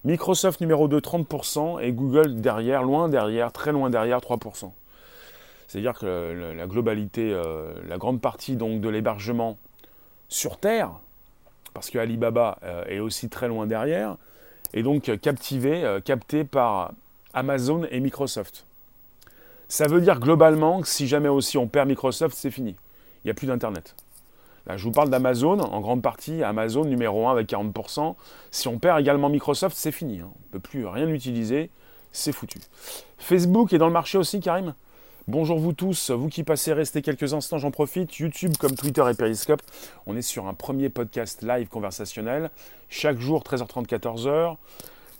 Microsoft 0.04 0.60
numéro 0.60 0.88
2, 0.88 0.98
30%, 0.98 1.82
et 1.82 1.92
Google 1.92 2.40
derrière, 2.40 2.82
loin 2.82 3.08
derrière, 3.08 3.52
très 3.52 3.72
loin 3.72 3.90
derrière, 3.90 4.20
3%. 4.20 4.70
C'est-à-dire 5.66 5.94
que 5.94 6.54
la 6.56 6.66
globalité, 6.66 7.30
euh, 7.32 7.74
la 7.86 7.98
grande 7.98 8.20
partie 8.20 8.56
donc 8.56 8.80
de 8.80 8.88
l'hébergement 8.88 9.58
sur 10.28 10.56
Terre, 10.56 10.92
parce 11.74 11.90
que 11.90 11.98
Alibaba 11.98 12.58
euh, 12.62 12.84
est 12.86 13.00
aussi 13.00 13.28
très 13.28 13.48
loin 13.48 13.66
derrière, 13.66 14.16
est 14.72 14.82
donc 14.82 15.10
captivé, 15.20 15.84
euh, 15.84 16.00
capté 16.00 16.44
par 16.44 16.92
Amazon 17.34 17.86
et 17.90 18.00
Microsoft. 18.00 18.64
Ça 19.68 19.86
veut 19.86 20.00
dire 20.00 20.20
globalement 20.20 20.80
que 20.80 20.88
si 20.88 21.06
jamais 21.06 21.28
aussi 21.28 21.58
on 21.58 21.68
perd 21.68 21.88
Microsoft, 21.88 22.34
c'est 22.36 22.50
fini. 22.50 22.74
Il 23.24 23.28
n'y 23.28 23.30
a 23.30 23.34
plus 23.34 23.46
d'Internet 23.46 23.94
je 24.76 24.84
vous 24.84 24.92
parle 24.92 25.08
d'Amazon, 25.08 25.60
en 25.60 25.80
grande 25.80 26.02
partie, 26.02 26.42
Amazon 26.42 26.84
numéro 26.84 27.26
1 27.26 27.32
avec 27.32 27.48
40%. 27.48 28.14
Si 28.50 28.68
on 28.68 28.78
perd 28.78 29.00
également 29.00 29.28
Microsoft, 29.30 29.76
c'est 29.76 29.92
fini. 29.92 30.20
Hein. 30.20 30.30
On 30.34 30.38
ne 30.38 30.52
peut 30.52 30.60
plus 30.60 30.86
rien 30.86 31.08
utiliser, 31.08 31.70
c'est 32.12 32.32
foutu. 32.32 32.60
Facebook 33.16 33.72
est 33.72 33.78
dans 33.78 33.86
le 33.86 33.92
marché 33.92 34.18
aussi, 34.18 34.40
Karim? 34.40 34.74
Bonjour 35.26 35.58
vous 35.58 35.74
tous, 35.74 36.10
vous 36.10 36.28
qui 36.28 36.42
passez 36.42 36.72
rester 36.72 37.02
quelques 37.02 37.34
instants, 37.34 37.58
j'en 37.58 37.70
profite. 37.70 38.18
YouTube 38.18 38.54
comme 38.58 38.74
Twitter 38.74 39.04
et 39.10 39.14
Periscope, 39.14 39.62
on 40.06 40.16
est 40.16 40.22
sur 40.22 40.46
un 40.46 40.54
premier 40.54 40.88
podcast 40.88 41.42
live 41.42 41.68
conversationnel. 41.68 42.50
Chaque 42.88 43.18
jour, 43.18 43.42
13h30, 43.42 43.86
14h. 43.86 44.56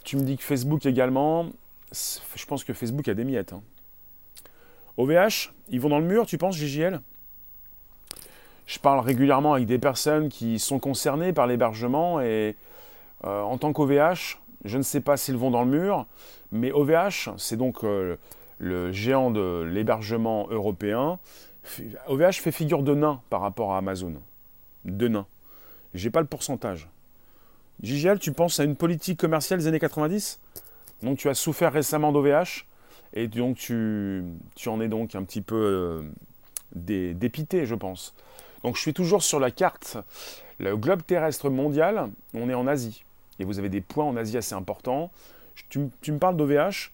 Tu 0.05 0.17
me 0.17 0.23
dis 0.23 0.37
que 0.37 0.45
Facebook 0.45 0.87
également. 0.87 1.47
Je 1.93 2.47
pense 2.47 2.65
que 2.65 2.73
Facebook 2.73 3.09
a 3.09 3.15
des 3.15 3.25
miettes. 3.25 3.55
OVH, 4.97 5.13
hein. 5.13 5.29
ils 5.69 5.81
vont 5.81 5.91
dans 5.91 5.99
le 5.99 6.07
mur, 6.07 6.27
tu 6.27 6.39
penses, 6.39 6.57
JJL 6.57 7.01
je 8.69 8.79
parle 8.79 9.01
régulièrement 9.01 9.55
avec 9.55 9.67
des 9.67 9.79
personnes 9.79 10.29
qui 10.29 10.59
sont 10.59 10.79
concernées 10.79 11.33
par 11.33 11.47
l'hébergement 11.47 12.21
et 12.21 12.55
euh, 13.25 13.41
en 13.41 13.57
tant 13.57 13.73
qu'OVH, 13.73 14.39
je 14.65 14.77
ne 14.77 14.83
sais 14.83 15.01
pas 15.01 15.17
s'ils 15.17 15.39
vont 15.39 15.51
dans 15.51 15.65
le 15.65 15.71
mur, 15.71 16.07
mais 16.53 16.71
OVH, 16.71 17.31
c'est 17.39 17.57
donc 17.57 17.83
euh, 17.83 18.17
le 18.59 18.93
géant 18.93 19.31
de 19.31 19.63
l'hébergement 19.63 20.49
européen. 20.51 21.19
OVH 22.09 22.35
fait 22.35 22.53
figure 22.53 22.83
de 22.83 22.95
nain 22.95 23.23
par 23.31 23.41
rapport 23.41 23.73
à 23.73 23.79
Amazon. 23.79 24.13
De 24.85 25.09
nain. 25.09 25.27
J'ai 25.95 26.11
pas 26.11 26.21
le 26.21 26.27
pourcentage. 26.27 26.91
JGL, 27.83 28.19
tu 28.19 28.33
penses 28.33 28.61
à 28.61 28.65
une 28.65 28.77
politique 28.77 29.19
commerciale 29.19 29.61
des 29.61 29.67
années 29.67 29.81
90 29.81 30.41
Donc 31.03 31.17
tu 31.17 31.31
as 31.31 31.35
souffert 31.35 31.73
récemment 31.73 32.13
d'OVH 32.13 32.67
et 33.15 33.29
donc 33.29 33.57
tu, 33.57 34.25
tu 34.57 34.69
en 34.69 34.79
es 34.83 34.89
donc 34.89 35.15
un 35.15 35.23
petit 35.23 35.41
peu 35.41 35.57
euh, 35.57 36.03
dépité, 36.75 37.65
je 37.65 37.75
pense. 37.75 38.15
Donc 38.69 38.77
je 38.77 38.83
suis 38.83 38.93
toujours 38.93 39.23
sur 39.23 39.41
la 39.41 39.51
carte, 39.51 39.97
le 40.59 40.77
globe 40.77 41.01
terrestre 41.03 41.49
mondial, 41.49 42.11
on 42.35 42.51
est 42.51 42.55
en 42.55 42.67
Asie. 42.67 43.03
Et 43.39 43.47
vous 43.47 43.59
avez 43.59 43.71
des 43.71 43.81
points 43.81 44.05
en 44.05 44.15
Asie 44.15 44.37
assez 44.37 44.55
importants. 44.55 45.11
Tu, 45.71 45.79
me 45.81 46.19
parles 46.19 46.37
d'OVH. 46.37 46.93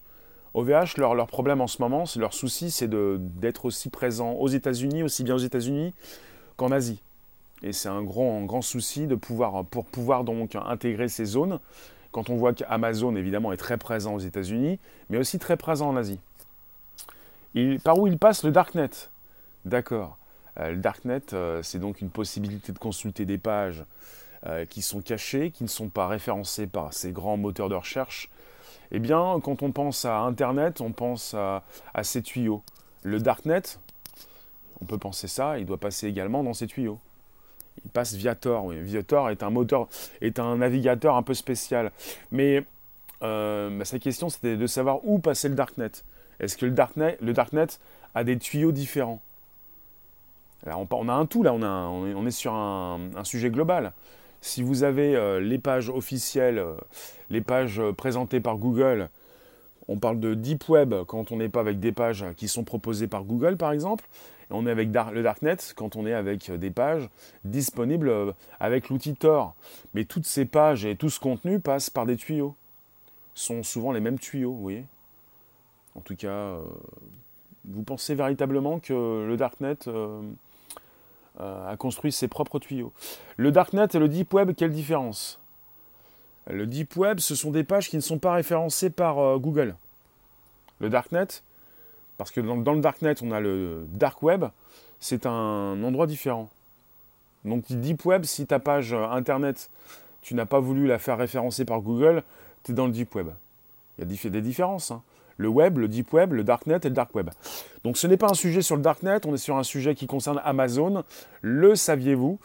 OVH, 0.53 0.95
leur, 0.95 1.15
leur, 1.15 1.27
problème 1.27 1.59
en 1.59 1.67
ce 1.67 1.81
moment, 1.81 2.05
leur 2.15 2.33
souci, 2.33 2.71
c'est 2.71 2.89
d'être 2.89 3.65
aussi 3.65 3.89
présent 3.89 4.31
aux 4.35 4.47
États-Unis, 4.47 5.03
aussi 5.03 5.25
bien 5.25 5.35
aux 5.35 5.39
États-Unis 5.39 5.93
qu'en 6.55 6.71
Asie. 6.71 7.01
Et 7.61 7.73
c'est 7.73 7.89
un 7.89 8.03
grand, 8.03 8.45
grand 8.45 8.61
souci 8.61 9.05
de 9.05 9.15
pouvoir, 9.15 9.65
pour 9.65 9.83
pouvoir 9.83 10.23
donc 10.23 10.55
intégrer 10.55 11.09
ces 11.09 11.25
zones. 11.25 11.59
Quand 12.13 12.29
on 12.29 12.37
voit 12.37 12.53
qu'Amazon, 12.53 13.17
évidemment, 13.17 13.51
est 13.51 13.57
très 13.57 13.77
présent 13.77 14.15
aux 14.15 14.19
États-Unis, 14.19 14.79
mais 15.09 15.17
aussi 15.17 15.39
très 15.39 15.57
présent 15.57 15.89
en 15.89 15.97
Asie. 15.97 16.21
par 17.83 17.99
où 17.99 18.07
il 18.07 18.17
passe 18.17 18.45
le 18.45 18.51
Darknet? 18.51 18.91
D'accord. 19.65 20.17
Euh, 20.59 20.71
le 20.71 20.77
Darknet, 20.77 21.33
euh, 21.33 21.61
c'est 21.63 21.79
donc 21.79 22.01
une 22.01 22.09
possibilité 22.09 22.71
de 22.71 22.79
consulter 22.79 23.25
des 23.25 23.37
pages 23.37 23.83
euh, 24.45 24.65
qui 24.65 24.81
sont 24.81 25.01
cachées, 25.01 25.51
qui 25.51 25.63
ne 25.63 25.69
sont 25.69 25.89
pas 25.89 26.07
référencées 26.07 26.67
par 26.67 26.93
ces 26.93 27.11
grands 27.11 27.37
moteurs 27.37 27.69
de 27.69 27.75
recherche. 27.75 28.29
Eh 28.91 28.99
bien, 28.99 29.39
quand 29.43 29.63
on 29.63 29.71
pense 29.71 30.05
à 30.05 30.19
Internet, 30.19 30.79
on 30.79 30.91
pense 30.91 31.33
à, 31.33 31.63
ces 32.03 32.21
tuyaux. 32.21 32.63
Le 33.03 33.19
Darknet, 33.19 33.63
on 34.79 34.85
peut 34.85 34.97
penser 34.97 35.27
ça, 35.27 35.57
il 35.57 35.65
doit 35.65 35.79
passer 35.79 36.07
également 36.07 36.43
dans 36.43 36.53
ces 36.53 36.67
tuyaux. 36.67 36.99
Il 37.83 37.89
passe 37.89 38.13
via 38.13 38.35
Tor. 38.35 38.69
Via 38.69 39.03
Tor 39.03 39.31
est 39.31 39.43
un 39.43 39.49
moteur, 39.49 39.89
est 40.21 40.39
un 40.39 40.57
navigateur 40.57 41.15
un 41.15 41.23
peu 41.23 41.33
spécial. 41.33 41.91
Mais 42.31 42.63
sa 43.21 43.99
question, 43.99 44.29
c'était 44.29 44.55
de 44.55 44.67
savoir 44.67 44.99
où 45.03 45.17
passer 45.17 45.49
le 45.49 45.55
Darknet. 45.55 45.91
Est-ce 46.39 46.55
que 46.55 46.65
le 46.65 46.71
Darknet, 46.71 47.17
le 47.21 47.33
Darknet 47.33 47.67
a 48.13 48.23
des 48.23 48.37
tuyaux 48.37 48.71
différents? 48.71 49.21
On, 50.65 51.09
a 51.09 51.13
un 51.13 51.25
tout 51.25 51.43
là, 51.43 51.53
on, 51.53 52.25
est 52.25 52.31
sur 52.31 52.53
un, 52.53 52.99
sujet 53.23 53.49
global. 53.49 53.93
Si 54.41 54.61
vous 54.61 54.83
avez 54.83 55.15
euh, 55.15 55.39
les 55.39 55.57
pages 55.57 55.89
officielles, 55.89 56.59
euh, 56.59 56.75
les 57.29 57.41
pages 57.41 57.79
euh, 57.79 57.93
présentées 57.93 58.39
par 58.39 58.57
Google, 58.57 59.09
on 59.87 59.97
parle 59.97 60.19
de 60.19 60.33
deep 60.33 60.69
web 60.69 60.93
quand 61.07 61.31
on 61.31 61.37
n'est 61.37 61.49
pas 61.49 61.61
avec 61.61 61.79
des 61.79 61.91
pages 61.91 62.25
qui 62.37 62.47
sont 62.47 62.63
proposées 62.63 63.07
par 63.07 63.23
Google 63.23 63.57
par 63.57 63.71
exemple, 63.71 64.05
et 64.49 64.53
on 64.53 64.67
est 64.67 64.71
avec 64.71 64.89
le 64.89 65.23
darknet 65.23 65.57
quand 65.75 65.95
on 65.95 66.05
est 66.05 66.13
avec 66.13 66.51
des 66.51 66.69
pages 66.69 67.09
disponibles 67.43 68.33
avec 68.59 68.89
l'outil 68.89 69.15
Tor. 69.15 69.55
Mais 69.93 70.05
toutes 70.05 70.25
ces 70.25 70.45
pages 70.45 70.85
et 70.85 70.95
tout 70.95 71.09
ce 71.09 71.19
contenu 71.19 71.59
passe 71.59 71.89
par 71.89 72.05
des 72.05 72.15
tuyaux. 72.15 72.55
sont 73.33 73.63
souvent 73.63 73.91
les 73.91 73.99
mêmes 73.99 74.19
tuyaux, 74.19 74.53
vous 74.53 74.61
voyez. 74.61 74.85
En 75.95 76.01
tout 76.01 76.15
cas, 76.15 76.57
vous 77.67 77.83
pensez 77.83 78.15
véritablement 78.15 78.79
que 78.79 79.25
le 79.27 79.37
darknet 79.37 79.87
euh, 79.87 80.21
a 81.39 81.75
construit 81.77 82.11
ses 82.11 82.27
propres 82.27 82.59
tuyaux. 82.59 82.93
Le 83.37 83.51
Darknet 83.51 83.87
et 83.93 83.99
le 83.99 84.07
Deep 84.07 84.33
Web, 84.33 84.53
quelle 84.55 84.71
différence? 84.71 85.39
Le 86.47 86.67
Deep 86.67 86.95
Web, 86.95 87.19
ce 87.19 87.33
sont 87.33 87.51
des 87.51 87.63
pages 87.63 87.89
qui 87.89 87.95
ne 87.95 88.01
sont 88.01 88.19
pas 88.19 88.33
référencées 88.33 88.91
par 88.91 89.17
euh, 89.17 89.37
Google. 89.37 89.75
Le 90.79 90.89
Darknet, 90.89 91.27
parce 92.17 92.31
que 92.31 92.39
dans, 92.39 92.73
le 92.73 92.81
Darknet, 92.81 93.15
on 93.23 93.31
a 93.31 93.39
le 93.39 93.85
Dark 93.89 94.21
Web, 94.21 94.45
c'est 94.99 95.25
un 95.25 95.83
endroit 95.83 96.05
différent. 96.05 96.49
Donc 97.45 97.63
Deep 97.69 98.05
Web, 98.05 98.25
si 98.25 98.45
ta 98.45 98.59
page 98.59 98.93
euh, 98.93 99.07
Internet, 99.09 99.71
tu 100.21 100.35
n'as 100.35 100.45
pas 100.45 100.59
voulu 100.59 100.85
la 100.85 100.99
faire 100.99 101.17
référencer 101.17 101.65
par 101.65 101.81
Google, 101.81 102.23
tu 102.63 102.71
es 102.71 102.75
dans 102.75 102.85
le 102.85 102.91
Deep 102.91 103.15
Web. 103.15 103.29
Il 103.97 104.11
y 104.11 104.27
a 104.27 104.29
des 104.29 104.41
différences. 104.41 104.91
Hein. 104.91 105.01
Le 105.37 105.47
web, 105.47 105.77
le 105.77 105.87
deep 105.87 106.13
web, 106.13 106.33
le 106.33 106.43
darknet 106.43 106.79
et 106.83 106.89
le 106.89 106.95
dark 106.95 107.13
web. 107.15 107.29
Donc 107.83 107.97
ce 107.97 108.07
n'est 108.07 108.17
pas 108.17 108.29
un 108.29 108.35
sujet 108.35 108.61
sur 108.61 108.75
le 108.75 108.81
darknet, 108.81 109.25
on 109.25 109.33
est 109.33 109.37
sur 109.37 109.57
un 109.57 109.63
sujet 109.63 109.95
qui 109.95 110.07
concerne 110.07 110.41
Amazon. 110.43 111.03
Le 111.41 111.75
saviez-vous? 111.75 112.39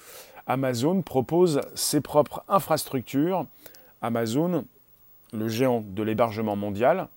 Amazon 0.47 1.03
propose 1.03 1.61
ses 1.75 2.01
propres 2.01 2.43
infrastructures 2.49 3.47
Amazon, 4.03 4.65
le 5.33 5.49
géant 5.49 5.85
de 5.87 6.03
l'hébergement 6.03 6.57
mondial, 6.57 7.09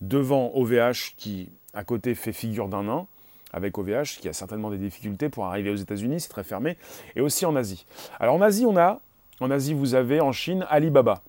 devant 0.00 0.50
OVH 0.54 1.14
qui, 1.16 1.50
à 1.74 1.84
côté, 1.84 2.14
fait 2.14 2.32
figure 2.32 2.68
d'un 2.68 2.84
nain, 2.84 3.06
avec 3.52 3.76
OVH 3.76 4.20
qui 4.20 4.28
a 4.28 4.32
certainement 4.32 4.70
des 4.70 4.78
difficultés 4.78 5.28
pour 5.28 5.46
arriver 5.46 5.70
aux 5.70 5.76
États-Unis, 5.76 6.20
c'est 6.20 6.28
très 6.28 6.44
fermé, 6.44 6.76
et 7.16 7.20
aussi 7.20 7.44
en 7.44 7.56
Asie. 7.56 7.84
Alors 8.18 8.34
en 8.34 8.40
Asie, 8.40 8.64
on 8.64 8.76
a, 8.76 9.00
en 9.40 9.50
Asie, 9.50 9.74
vous 9.74 9.94
avez 9.94 10.20
en 10.20 10.32
Chine 10.32 10.66
Alibaba, 10.70 11.22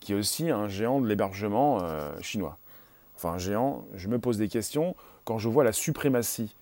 qui 0.00 0.12
est 0.12 0.16
aussi 0.16 0.50
un 0.50 0.68
géant 0.68 1.00
de 1.00 1.06
l'hébergement 1.06 1.82
euh, 1.82 2.10
chinois. 2.20 2.58
Enfin, 3.22 3.36
géant, 3.36 3.84
je 3.96 4.08
me 4.08 4.18
pose 4.18 4.38
des 4.38 4.48
questions 4.48 4.96
quand 5.24 5.36
je 5.36 5.50
vois 5.50 5.62
la 5.62 5.72
suprématie 5.72 6.54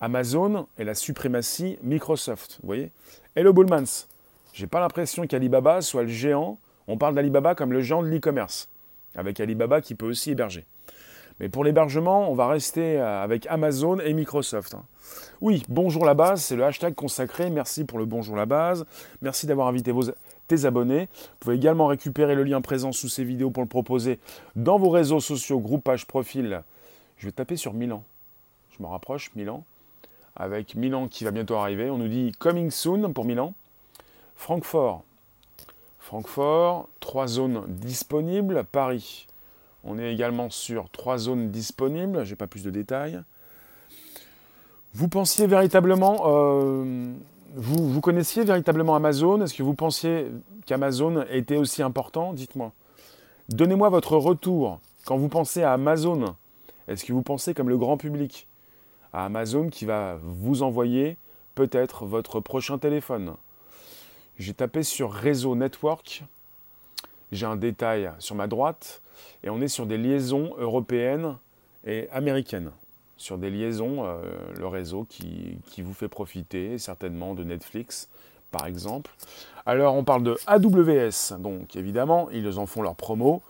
Amazon 0.00 0.66
et 0.78 0.84
la 0.84 0.94
suprématie 0.94 1.78
Microsoft. 1.82 2.58
Vous 2.62 2.68
voyez 2.68 2.90
Hello 3.36 3.52
Bullmans. 3.52 4.06
J'ai 4.54 4.66
pas 4.66 4.80
l'impression 4.80 5.26
qu'Alibaba 5.26 5.82
soit 5.82 6.04
le 6.04 6.08
géant 6.08 6.58
on 6.90 6.96
parle 6.96 7.14
d'Alibaba 7.14 7.54
comme 7.54 7.72
le 7.72 7.82
géant 7.82 8.02
de 8.02 8.08
l'e-commerce, 8.08 8.68
avec 9.14 9.38
Alibaba 9.38 9.80
qui 9.80 9.94
peut 9.94 10.08
aussi 10.08 10.32
héberger. 10.32 10.64
Mais 11.38 11.48
pour 11.48 11.64
l'hébergement, 11.64 12.30
on 12.30 12.34
va 12.34 12.48
rester 12.48 12.98
euh, 12.98 13.22
avec 13.22 13.46
Amazon 13.46 13.98
et 14.00 14.12
Microsoft. 14.12 14.74
Hein. 14.74 14.84
Oui, 15.40 15.62
bonjour 15.68 16.04
la 16.04 16.14
base, 16.14 16.42
c'est 16.42 16.56
le 16.56 16.64
hashtag 16.64 16.94
consacré. 16.94 17.48
Merci 17.48 17.84
pour 17.84 17.98
le 17.98 18.06
bonjour 18.06 18.36
la 18.36 18.44
base. 18.44 18.84
Merci 19.22 19.46
d'avoir 19.46 19.68
invité 19.68 19.92
vos, 19.92 20.10
abonnés. 20.66 21.08
Vous 21.12 21.36
pouvez 21.40 21.56
également 21.56 21.86
récupérer 21.86 22.34
le 22.34 22.44
lien 22.44 22.60
présent 22.60 22.92
sous 22.92 23.08
ces 23.08 23.24
vidéos 23.24 23.50
pour 23.50 23.62
le 23.62 23.68
proposer 23.68 24.18
dans 24.56 24.78
vos 24.78 24.90
réseaux 24.90 25.20
sociaux, 25.20 25.60
groupe, 25.60 25.84
page, 25.84 26.06
profil. 26.06 26.62
Je 27.18 27.26
vais 27.26 27.32
taper 27.32 27.56
sur 27.56 27.74
Milan. 27.74 28.04
Je 28.76 28.82
me 28.82 28.88
rapproche, 28.88 29.30
Milan. 29.34 29.64
Avec 30.36 30.74
Milan 30.74 31.08
qui 31.08 31.24
va 31.24 31.30
bientôt 31.30 31.56
arriver. 31.56 31.90
On 31.90 31.98
nous 31.98 32.08
dit 32.08 32.32
coming 32.38 32.70
soon 32.70 33.12
pour 33.12 33.24
Milan. 33.24 33.54
Francfort, 34.36 35.04
Francfort, 35.98 36.88
trois 36.98 37.26
zones 37.26 37.64
disponibles. 37.68 38.64
Paris, 38.64 39.26
on 39.84 39.98
est 39.98 40.12
également 40.12 40.50
sur 40.50 40.88
trois 40.90 41.18
zones 41.18 41.50
disponibles. 41.50 42.24
Je 42.24 42.30
n'ai 42.30 42.36
pas 42.36 42.46
plus 42.46 42.64
de 42.64 42.70
détails. 42.70 43.20
Vous 44.94 45.08
pensiez 45.08 45.46
véritablement, 45.46 46.22
euh, 46.24 47.12
vous, 47.54 48.00
connaissiez 48.00 48.44
véritablement 48.44 48.94
Amazon? 48.94 49.40
Est-ce 49.42 49.54
que 49.54 49.62
vous 49.62 49.74
pensiez 49.74 50.30
qu'Amazon 50.66 51.24
était 51.30 51.56
aussi 51.56 51.82
important? 51.82 52.32
Dites-moi. 52.32 52.72
Donnez-moi 53.48 53.88
votre 53.88 54.16
retour. 54.16 54.80
Quand 55.04 55.16
vous 55.16 55.28
pensez 55.28 55.62
à 55.62 55.72
Amazon, 55.72 56.36
est-ce 56.88 57.04
que 57.04 57.12
vous 57.12 57.22
pensez 57.22 57.54
comme 57.54 57.68
le 57.68 57.78
grand 57.78 57.96
public? 57.96 58.46
À 59.12 59.24
Amazon 59.24 59.68
qui 59.68 59.84
va 59.84 60.18
vous 60.22 60.62
envoyer 60.62 61.16
peut-être 61.54 62.06
votre 62.06 62.40
prochain 62.40 62.78
téléphone 62.78 63.34
j'ai 64.40 64.54
tapé 64.54 64.82
sur 64.82 65.12
réseau 65.12 65.54
network. 65.54 66.24
J'ai 67.30 67.44
un 67.44 67.56
détail 67.56 68.10
sur 68.18 68.34
ma 68.34 68.46
droite. 68.46 69.02
Et 69.44 69.50
on 69.50 69.60
est 69.60 69.68
sur 69.68 69.84
des 69.84 69.98
liaisons 69.98 70.54
européennes 70.56 71.36
et 71.84 72.08
américaines. 72.10 72.70
Sur 73.20 73.36
des 73.36 73.50
liaisons, 73.50 74.06
euh, 74.06 74.22
le 74.56 74.66
réseau 74.66 75.04
qui, 75.06 75.58
vous 75.82 75.92
fait 75.92 76.08
profiter 76.08 76.78
certainement 76.78 77.34
de 77.34 77.44
Netflix, 77.44 78.08
par 78.50 78.66
exemple. 78.66 79.10
Alors 79.66 79.94
on 79.94 80.04
parle 80.04 80.22
de 80.22 80.38
AWS. 80.46 81.38
Donc 81.38 81.76
évidemment, 81.76 82.30
ils 82.30 82.58
en 82.58 82.64
font 82.64 82.80
leur 82.80 82.94
promo. 82.94 83.42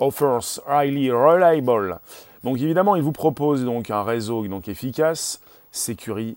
Offers 0.00 0.60
highly 0.68 1.10
reliable. 1.10 1.98
Donc 2.44 2.60
évidemment, 2.60 2.94
ils 2.94 3.02
vous 3.02 3.12
proposent 3.12 3.64
donc 3.64 3.90
un 3.90 4.02
réseau 4.02 4.46
donc 4.48 4.68
efficace, 4.68 5.40
sécurisé 5.70 6.36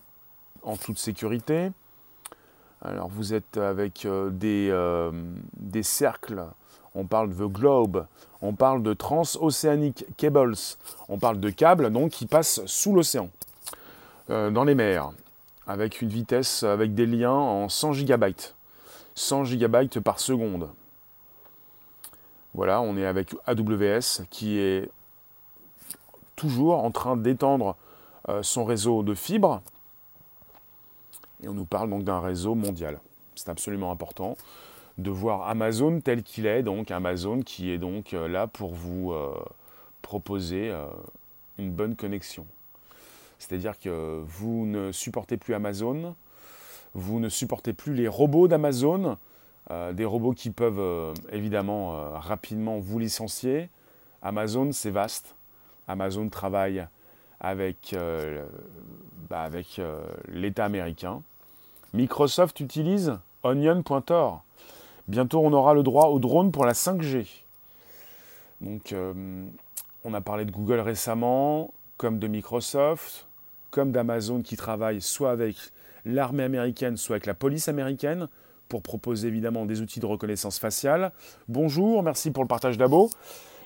en 0.64 0.78
toute 0.78 1.00
sécurité, 1.00 1.72
alors 2.82 3.10
vous 3.10 3.34
êtes 3.34 3.58
avec 3.58 4.06
euh, 4.06 4.30
des, 4.30 4.70
euh, 4.72 5.12
des, 5.58 5.84
cercles, 5.84 6.44
on 6.96 7.06
parle 7.06 7.36
de 7.36 7.46
globe, 7.46 8.06
on 8.42 8.54
parle 8.54 8.84
de 8.84 8.94
transoceanic 8.94 10.06
cables, 10.18 10.56
on 11.08 11.18
parle 11.18 11.40
de 11.40 11.50
câbles 11.50 11.92
donc 11.92 12.12
qui 12.12 12.26
passent 12.26 12.62
sous 12.66 12.94
l'océan, 12.94 13.30
euh, 14.30 14.52
dans 14.52 14.64
les 14.64 14.76
mers, 14.76 15.12
avec 15.68 16.02
une 16.02 16.10
vitesse, 16.10 16.64
avec 16.64 16.94
des 16.94 17.06
liens 17.06 17.32
en 17.32 17.70
100 17.70 17.94
gigabytes, 17.94 18.56
100 19.16 19.46
gigabytes 19.46 20.00
par 20.00 20.20
seconde. 20.20 20.70
Voilà, 22.54 22.82
on 22.82 22.98
est 22.98 23.06
avec 23.06 23.36
AWS 23.46 24.26
qui 24.30 24.58
est 24.58 24.90
toujours 26.36 26.84
en 26.84 26.92
train 26.92 27.16
d'étendre 27.16 27.76
son 28.42 28.66
réseau 28.66 29.02
de 29.04 29.14
fibres. 29.14 29.62
Et 31.44 31.48
on 31.48 31.54
nous 31.54 31.66
parle 31.66 31.90
donc 31.90 32.04
d'un 32.04 32.20
réseau 32.20 32.56
mondial. 32.56 33.00
C'est 33.36 33.50
absolument 33.50 33.92
important 33.92 34.36
de 35.00 35.12
voir 35.12 35.48
Amazon 35.48 36.02
tel 36.02 36.24
qu'il 36.24 36.46
est, 36.46 36.62
donc 36.62 36.92
Amazon 36.92 37.40
qui 37.42 37.72
est 37.72 37.78
donc 37.78 38.14
euh, 38.14 38.28
là 38.28 38.48
pour 38.48 38.74
vous 38.74 39.14
euh, 39.14 39.34
proposer 40.02 40.70
euh, 40.70 40.88
une 41.58 41.72
bonne 41.72 41.96
connexion. 41.96 42.46
C'est-à-dire 43.40 43.80
que 43.80 44.22
vous 44.26 44.66
ne 44.66 44.92
supportez 44.92 45.38
plus 45.38 45.54
Amazon, 45.54 46.16
vous 46.94 47.20
ne 47.20 47.30
supportez 47.30 47.72
plus 47.72 47.94
les 47.94 48.08
robots 48.08 48.50
d'Amazon, 48.50 49.18
des 49.94 50.04
robots 50.04 50.34
qui 50.34 50.50
peuvent 50.50 51.14
évidemment 51.32 52.20
rapidement 52.20 52.80
vous 52.80 53.00
licencier. 53.00 53.70
Amazon, 54.22 54.72
c'est 54.74 54.90
vaste. 54.90 55.36
Amazon 55.88 56.28
travaille 56.28 56.86
avec, 57.40 57.96
bah, 59.30 59.44
avec 59.44 59.80
l'État 60.28 60.66
américain. 60.66 61.22
Microsoft 61.94 62.60
utilise 62.60 63.20
Onion.org. 63.44 64.42
Bientôt, 65.10 65.42
on 65.44 65.52
aura 65.54 65.74
le 65.74 65.82
droit 65.82 66.10
au 66.10 66.20
drone 66.20 66.52
pour 66.52 66.66
la 66.66 66.74
5G. 66.74 67.26
Donc, 68.62 68.94
euh, 68.94 69.44
on 70.04 70.14
a 70.14 70.22
parlé 70.22 70.46
de 70.46 70.52
Google 70.52 70.82
récemment, 70.82 71.74
comme 71.98 72.20
de 72.20 72.28
Microsoft, 72.28 73.26
comme 73.72 73.92
d'Amazon 73.92 74.44
qui 74.44 74.56
travaille 74.56 75.02
soit 75.02 75.32
avec 75.32 75.56
l'armée 76.06 76.44
américaine, 76.44 76.96
soit 76.96 77.16
avec 77.16 77.26
la 77.26 77.34
police 77.34 77.68
américaine 77.68 78.28
pour 78.68 78.84
proposer 78.84 79.30
évidemment 79.30 79.66
des 79.66 79.82
outils 79.82 80.00
de 80.00 80.06
reconnaissance 80.06 80.60
faciale. 80.60 81.12
Bonjour, 81.48 82.04
merci 82.04 82.30
pour 82.30 82.44
le 82.44 82.48
partage 82.48 82.78
d'abo. 82.78 83.10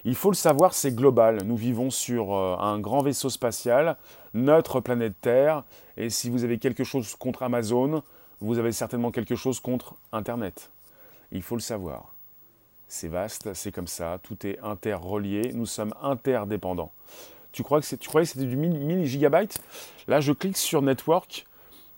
Il 0.05 0.15
faut 0.15 0.31
le 0.31 0.37
savoir, 0.37 0.73
c'est 0.73 0.95
global. 0.95 1.43
Nous 1.43 1.57
vivons 1.57 1.89
sur 1.89 2.33
euh, 2.33 2.55
un 2.57 2.79
grand 2.79 3.01
vaisseau 3.01 3.27
spatial, 3.29 3.97
notre 4.33 4.79
planète 4.79 5.15
Terre, 5.19 5.65
et 5.97 6.09
si 6.09 6.29
vous 6.29 6.45
avez 6.45 6.57
quelque 6.57 6.85
chose 6.85 7.15
contre 7.15 7.43
Amazon, 7.43 8.01
vous 8.39 8.59
avez 8.59 8.71
certainement 8.71 9.11
quelque 9.11 9.35
chose 9.35 9.59
contre 9.59 9.95
Internet. 10.13 10.69
Il 11.33 11.41
faut 11.41 11.55
le 11.55 11.61
savoir. 11.61 12.13
C'est 12.87 13.07
vaste, 13.07 13.53
c'est 13.55 13.71
comme 13.71 13.87
ça, 13.87 14.19
tout 14.21 14.45
est 14.45 14.59
interrelié, 14.59 15.51
nous 15.53 15.65
sommes 15.65 15.93
interdépendants. 16.01 16.91
Tu, 17.51 17.63
crois 17.63 17.81
que 17.81 17.95
croyais 17.95 18.25
que 18.25 18.33
c'était 18.33 18.45
du 18.45 18.55
1000 18.55 19.05
gigabytes? 19.05 19.59
Là, 20.07 20.21
je 20.21 20.31
clique 20.31 20.57
sur 20.57 20.83
Network, 20.83 21.45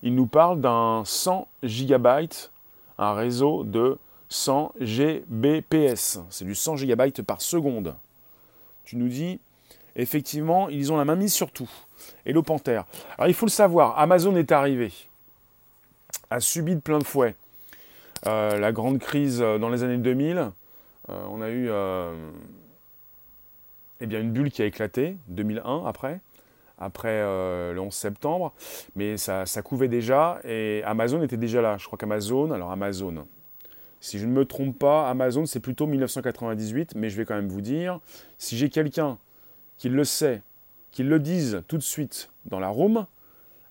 il 0.03 0.15
nous 0.15 0.25
parle 0.25 0.61
d'un 0.61 1.03
100 1.05 1.49
gigabytes, 1.63 2.51
un 2.97 3.13
réseau 3.13 3.65
de 3.65 3.97
100 4.29 4.73
Gbps. 4.79 6.19
C'est 6.29 6.45
du 6.45 6.55
100 6.55 6.77
gigabytes 6.77 7.21
par 7.21 7.41
seconde. 7.41 7.95
Tu 8.85 8.95
nous 8.95 9.09
dis, 9.09 9.39
effectivement, 9.97 10.69
ils 10.69 10.93
ont 10.93 10.97
la 10.97 11.05
main 11.05 11.15
mise 11.15 11.33
sur 11.33 11.51
tout. 11.51 11.69
Hello 12.25 12.41
Panther. 12.41 12.81
Alors 13.17 13.27
il 13.27 13.33
faut 13.33 13.45
le 13.45 13.51
savoir, 13.51 13.99
Amazon 13.99 14.35
est 14.37 14.51
arrivé, 14.51 14.93
a 16.29 16.39
subi 16.39 16.75
de 16.75 16.81
plein 16.81 16.99
de 16.99 17.03
fouet. 17.03 17.35
Euh, 18.27 18.57
la 18.57 18.71
grande 18.71 18.97
crise 18.97 19.39
euh, 19.41 19.59
dans 19.59 19.69
les 19.69 19.83
années 19.83 19.97
2000, 19.97 20.37
euh, 20.37 21.25
on 21.29 21.41
a 21.41 21.49
eu 21.49 21.69
eh 24.01 24.05
une 24.05 24.31
bulle 24.31 24.51
qui 24.51 24.63
a 24.63 24.65
éclaté, 24.65 25.15
2001 25.27 25.83
après, 25.85 26.19
après 26.79 27.21
le 27.21 27.79
11 27.79 27.93
septembre, 27.93 28.53
mais 28.95 29.17
ça, 29.17 29.45
ça, 29.45 29.61
couvait 29.61 29.87
déjà 29.87 30.39
et 30.43 30.81
Amazon 30.85 31.21
était 31.21 31.37
déjà 31.37 31.61
là. 31.61 31.77
Je 31.77 31.85
crois 31.85 31.97
qu'Amazon, 31.97 32.51
alors 32.51 32.71
Amazon, 32.71 33.25
si 34.01 34.19
je 34.19 34.25
ne 34.25 34.31
me 34.31 34.43
trompe 34.43 34.77
pas, 34.77 35.09
Amazon 35.09 35.45
c'est 35.45 35.61
plutôt 35.61 35.87
1998, 35.87 36.95
mais 36.95 37.09
je 37.09 37.15
vais 37.15 37.25
quand 37.25 37.35
même 37.35 37.47
vous 37.47 37.61
dire, 37.61 37.99
si 38.37 38.57
j'ai 38.57 38.69
quelqu'un 38.69 39.17
qui 39.77 39.87
le 39.87 40.03
sait, 40.03 40.41
qu'il 40.91 41.07
le 41.07 41.19
dise 41.19 41.63
tout 41.67 41.77
de 41.77 41.83
suite 41.83 42.31
dans 42.45 42.59
la 42.59 42.69
room, 42.69 43.05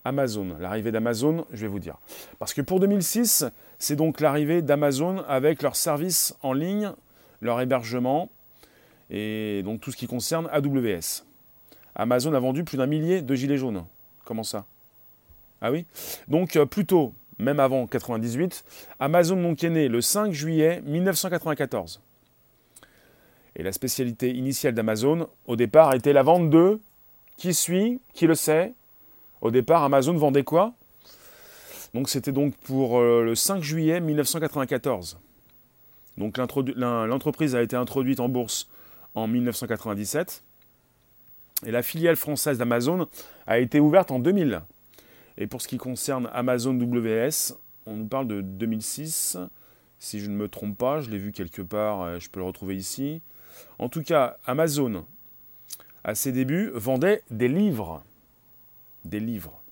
Amazon. 0.05 0.57
L'arrivée 0.61 0.93
d'Amazon, 0.93 1.47
je 1.53 1.63
vais 1.63 1.69
vous 1.69 1.79
dire. 1.79 1.99
Parce 2.39 2.55
que 2.55 2.61
pour 2.61 2.81
2006, 2.81 3.47
c'est 3.79 3.97
donc 3.97 4.21
l'arrivée 4.21 4.63
d'Amazon 4.63 5.25
avec 5.29 5.63
leur 5.63 5.77
service 5.77 6.35
en 6.43 6.53
ligne 6.53 6.93
leur 7.41 7.61
hébergement 7.61 8.31
et 9.11 9.63
donc 9.65 9.81
tout 9.81 9.91
ce 9.91 9.97
qui 9.97 10.07
concerne 10.07 10.49
AWS. 10.51 11.25
Amazon 11.95 12.35
a 12.35 12.41
vendu 12.41 12.65
plus 12.65 12.79
d'un 12.79 12.87
millier 12.87 13.23
de 13.23 13.35
gilets 13.35 13.59
jaunes. 13.59 13.85
Comment 14.25 14.43
ça? 14.43 14.65
Ah 15.61 15.71
oui? 15.71 15.87
Donc 16.29 16.57
euh, 16.57 16.67
plutôt, 16.67 17.15
même 17.39 17.61
avant 17.61 17.87
98, 17.87 18.65
Amazon 18.99 19.37
donc 19.41 19.63
est 19.63 19.71
né 19.71 19.89
le 19.89 20.01
5 20.01 20.33
juillet 20.33 20.83
1994. 20.85 22.01
Et 23.57 23.63
la 23.63 23.73
spécialité 23.73 24.31
initiale 24.31 24.75
d'Amazon, 24.75 25.29
au 25.47 25.55
départ, 25.55 25.95
était 25.95 26.13
la 26.13 26.23
vente 26.23 26.51
de... 26.51 26.81
Qui 27.37 27.55
suit 27.55 28.01
Qui 28.13 28.27
le 28.27 28.35
sait? 28.35 28.75
Au 29.41 29.51
départ, 29.51 29.85
Amazon 29.85 30.15
vendait 30.15 30.45
quoi? 30.45 30.73
Donc 31.95 32.09
c'était 32.09 32.33
donc 32.33 32.57
pour 32.57 32.99
euh, 32.99 33.23
le 33.23 33.35
5 33.37 33.63
juillet 33.63 34.01
1994. 34.01 35.17
Donc 36.19 36.39
l'entreprise 36.39 37.55
a 37.55 37.63
été 37.63 37.77
introduite 37.77 38.21
en 38.21 38.29
bourse 38.29 38.69
en 39.15 39.29
1997. 39.29 40.43
Et 41.67 41.71
la 41.71 41.83
filiale 41.83 42.17
française 42.17 42.59
d'Amazon 42.59 43.09
a 43.47 43.59
été 43.59 43.81
ouverte 43.81 44.11
en 44.11 44.19
2000. 44.19 44.63
Et 45.39 45.47
pour 45.47 45.63
ce 45.63 45.69
qui 45.69 45.79
concerne 45.79 46.29
Amazon 46.33 46.75
WS, 46.75 47.55
on 47.87 47.97
nous 47.97 48.07
parle 48.07 48.27
de 48.27 48.41
2006. 48.41 49.39
Si 49.99 50.21
je 50.21 50.29
ne 50.29 50.37
me 50.37 50.49
trompe 50.49 50.77
pas, 50.77 51.01
je 51.01 51.11
l'ai 51.11 51.19
vu 51.19 51.33
quelque 51.33 51.63
part, 51.63 52.03
euh, 52.03 52.19
je 52.19 52.29
peux 52.29 52.41
le 52.41 52.47
retrouver 52.47 52.77
ici. 52.77 53.23
En 53.79 53.89
tout 53.89 54.03
cas, 54.03 54.37
Amazon, 54.47 55.07
à 56.03 56.15
ses 56.15 56.33
débuts, 56.33 56.71
vendait 56.75 57.23
des 57.31 57.49
livres. 57.49 58.03
Des 59.05 59.21
livres. 59.21 59.64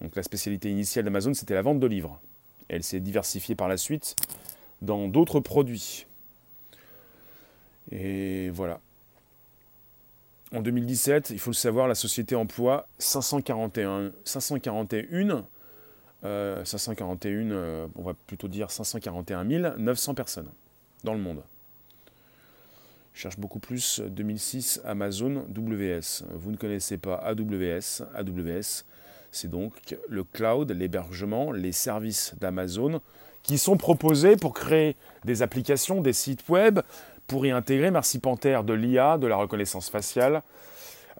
Donc 0.00 0.16
la 0.16 0.22
spécialité 0.22 0.70
initiale 0.70 1.04
d'Amazon, 1.04 1.34
c'était 1.34 1.54
la 1.54 1.62
vente 1.62 1.80
de 1.80 1.86
livres. 1.86 2.20
Elle 2.68 2.82
s'est 2.82 3.00
diversifiée 3.00 3.54
par 3.54 3.68
la 3.68 3.76
suite 3.76 4.16
dans 4.82 5.08
d'autres 5.08 5.40
produits. 5.40 6.06
Et 7.90 8.50
voilà. 8.50 8.80
En 10.52 10.62
2017, 10.62 11.30
il 11.30 11.38
faut 11.38 11.50
le 11.50 11.54
savoir, 11.54 11.86
la 11.86 11.94
société 11.94 12.34
emploie 12.34 12.88
541, 12.98 14.12
541, 14.24 15.46
541 16.22 17.88
on 17.94 18.02
va 18.02 18.14
plutôt 18.26 18.48
dire 18.48 18.70
541 18.70 19.44
900 19.78 20.14
personnes 20.14 20.50
dans 21.04 21.14
le 21.14 21.20
monde. 21.20 21.42
Je 23.14 23.20
cherche 23.20 23.38
beaucoup 23.38 23.58
plus 23.58 24.00
2006 24.00 24.80
Amazon 24.84 25.46
WS. 25.54 26.24
Vous 26.34 26.50
ne 26.50 26.56
connaissez 26.56 26.96
pas 26.96 27.16
AWS. 27.16 28.02
AWS, 28.14 28.84
c'est 29.32 29.50
donc 29.50 29.96
le 30.08 30.24
cloud, 30.24 30.70
l'hébergement, 30.70 31.52
les 31.52 31.72
services 31.72 32.34
d'Amazon 32.40 33.00
qui 33.42 33.58
sont 33.58 33.76
proposés 33.76 34.36
pour 34.36 34.54
créer 34.54 34.96
des 35.24 35.42
applications, 35.42 36.00
des 36.00 36.12
sites 36.12 36.48
web, 36.48 36.80
pour 37.26 37.46
y 37.46 37.50
intégrer, 37.50 37.90
merci 37.90 38.18
Panther, 38.18 38.60
de 38.64 38.72
l'IA, 38.72 39.16
de 39.16 39.26
la 39.26 39.36
reconnaissance 39.36 39.88
faciale. 39.88 40.42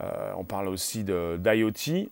Euh, 0.03 0.33
on 0.37 0.44
parle 0.44 0.68
aussi 0.68 1.05
d'IoT. 1.05 2.09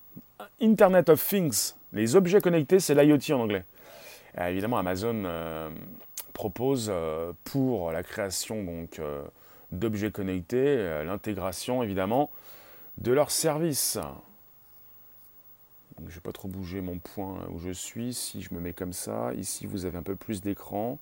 Internet 0.61 1.09
of 1.09 1.27
Things, 1.27 1.75
les 1.93 2.15
objets 2.15 2.41
connectés, 2.41 2.81
c'est 2.81 2.95
l'IoT 2.95 3.35
en 3.35 3.41
anglais. 3.41 3.65
Euh, 4.39 4.47
évidemment, 4.49 4.79
Amazon 4.79 5.25
euh, 5.25 5.69
propose 6.33 6.93
pour 7.45 7.91
la 7.91 8.05
création 8.05 8.63
donc 8.63 9.01
d'objets 9.73 10.13
connectés, 10.13 11.03
l'intégration 11.05 11.83
évidemment 11.83 12.31
de 12.99 13.11
leurs 13.11 13.33
services. 13.33 13.99
Je 16.07 16.11
ne 16.11 16.15
vais 16.15 16.21
pas 16.21 16.33
trop 16.33 16.49
bouger 16.49 16.81
mon 16.81 16.99
point 16.99 17.47
où 17.51 17.59
je 17.59 17.71
suis. 17.71 18.15
Si 18.15 18.43
je 18.43 18.55
me 18.55 18.61
mets 18.61 18.73
comme 18.73 18.93
ça, 18.93 19.33
ici 19.35 19.67
vous 19.67 19.85
avez 19.85 19.99
un 19.99 20.03
peu 20.03 20.15
plus 20.15 20.41
d'écran. 20.41 20.99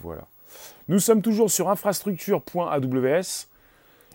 Voilà. 0.00 0.26
Nous 0.88 0.98
sommes 0.98 1.22
toujours 1.22 1.50
sur 1.50 1.68
infrastructure.aws, 1.68 3.46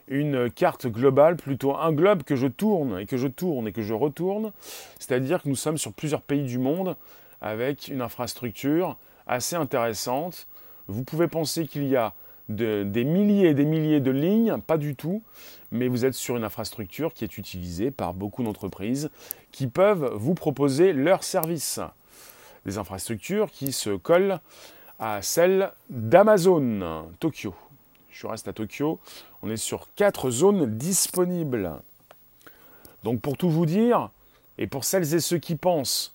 une 0.08 0.52
carte 0.52 0.88
globale, 0.88 1.36
plutôt 1.36 1.76
un 1.76 1.92
globe 1.92 2.24
que 2.24 2.36
je 2.36 2.48
tourne 2.48 3.00
et 3.00 3.06
que 3.06 3.18
je 3.18 3.28
tourne 3.28 3.68
et 3.68 3.72
que 3.72 3.82
je 3.82 3.94
retourne. 3.94 4.52
C'est-à-dire 5.00 5.42
que 5.42 5.50
nous 5.50 5.56
sommes 5.56 5.78
sur 5.78 5.94
plusieurs 5.94 6.22
pays 6.22 6.44
du 6.44 6.58
monde 6.58 6.96
avec 7.42 7.88
une 7.88 8.02
infrastructure 8.02 8.98
assez 9.28 9.56
intéressante. 9.56 10.48
Vous 10.88 11.04
pouvez 11.04 11.28
penser 11.28 11.68
qu'il 11.68 11.88
y 11.88 11.96
a 11.96 12.14
des 12.50 13.04
milliers 13.04 13.50
et 13.50 13.54
des 13.54 13.66
milliers 13.66 14.00
de 14.00 14.12
lignes, 14.12 14.58
pas 14.60 14.78
du 14.78 14.96
tout, 14.96 15.24
mais 15.72 15.88
vous 15.88 16.06
êtes 16.06 16.14
sur 16.14 16.36
une 16.38 16.44
infrastructure 16.44 17.14
qui 17.14 17.24
est 17.24 17.38
utilisée 17.38 17.90
par 17.90 18.14
beaucoup 18.14 18.44
d'entreprises 18.44 19.10
qui 19.52 19.68
peuvent 19.68 20.14
vous 20.16 20.34
proposer 20.34 20.94
leurs 20.94 21.24
services. 21.24 21.80
Des 22.66 22.78
infrastructures 22.78 23.52
qui 23.52 23.72
se 23.72 23.90
collent 23.92 24.40
à 25.00 25.22
celle 25.22 25.72
d'Amazon, 25.90 27.06
Tokyo. 27.20 27.56
Je 28.10 28.28
reste 28.28 28.48
à 28.48 28.54
Tokyo. 28.54 29.00
On 29.42 29.50
est 29.50 29.58
sur 29.58 29.88
quatre 29.96 30.30
zones 30.30 30.78
disponibles. 30.78 31.72
Donc 33.04 33.20
pour 33.20 33.36
tout 33.36 33.50
vous 33.50 33.66
dire, 33.66 34.10
et 34.58 34.68
pour 34.68 34.86
celles 34.86 35.14
et 35.14 35.20
ceux 35.20 35.40
qui 35.40 35.56
pensent, 35.56 36.14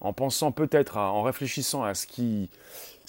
en 0.00 0.12
pensant 0.12 0.52
peut-être, 0.52 0.98
en 0.98 1.22
réfléchissant 1.22 1.82
à 1.82 1.94
ce 1.94 2.06
qui 2.06 2.48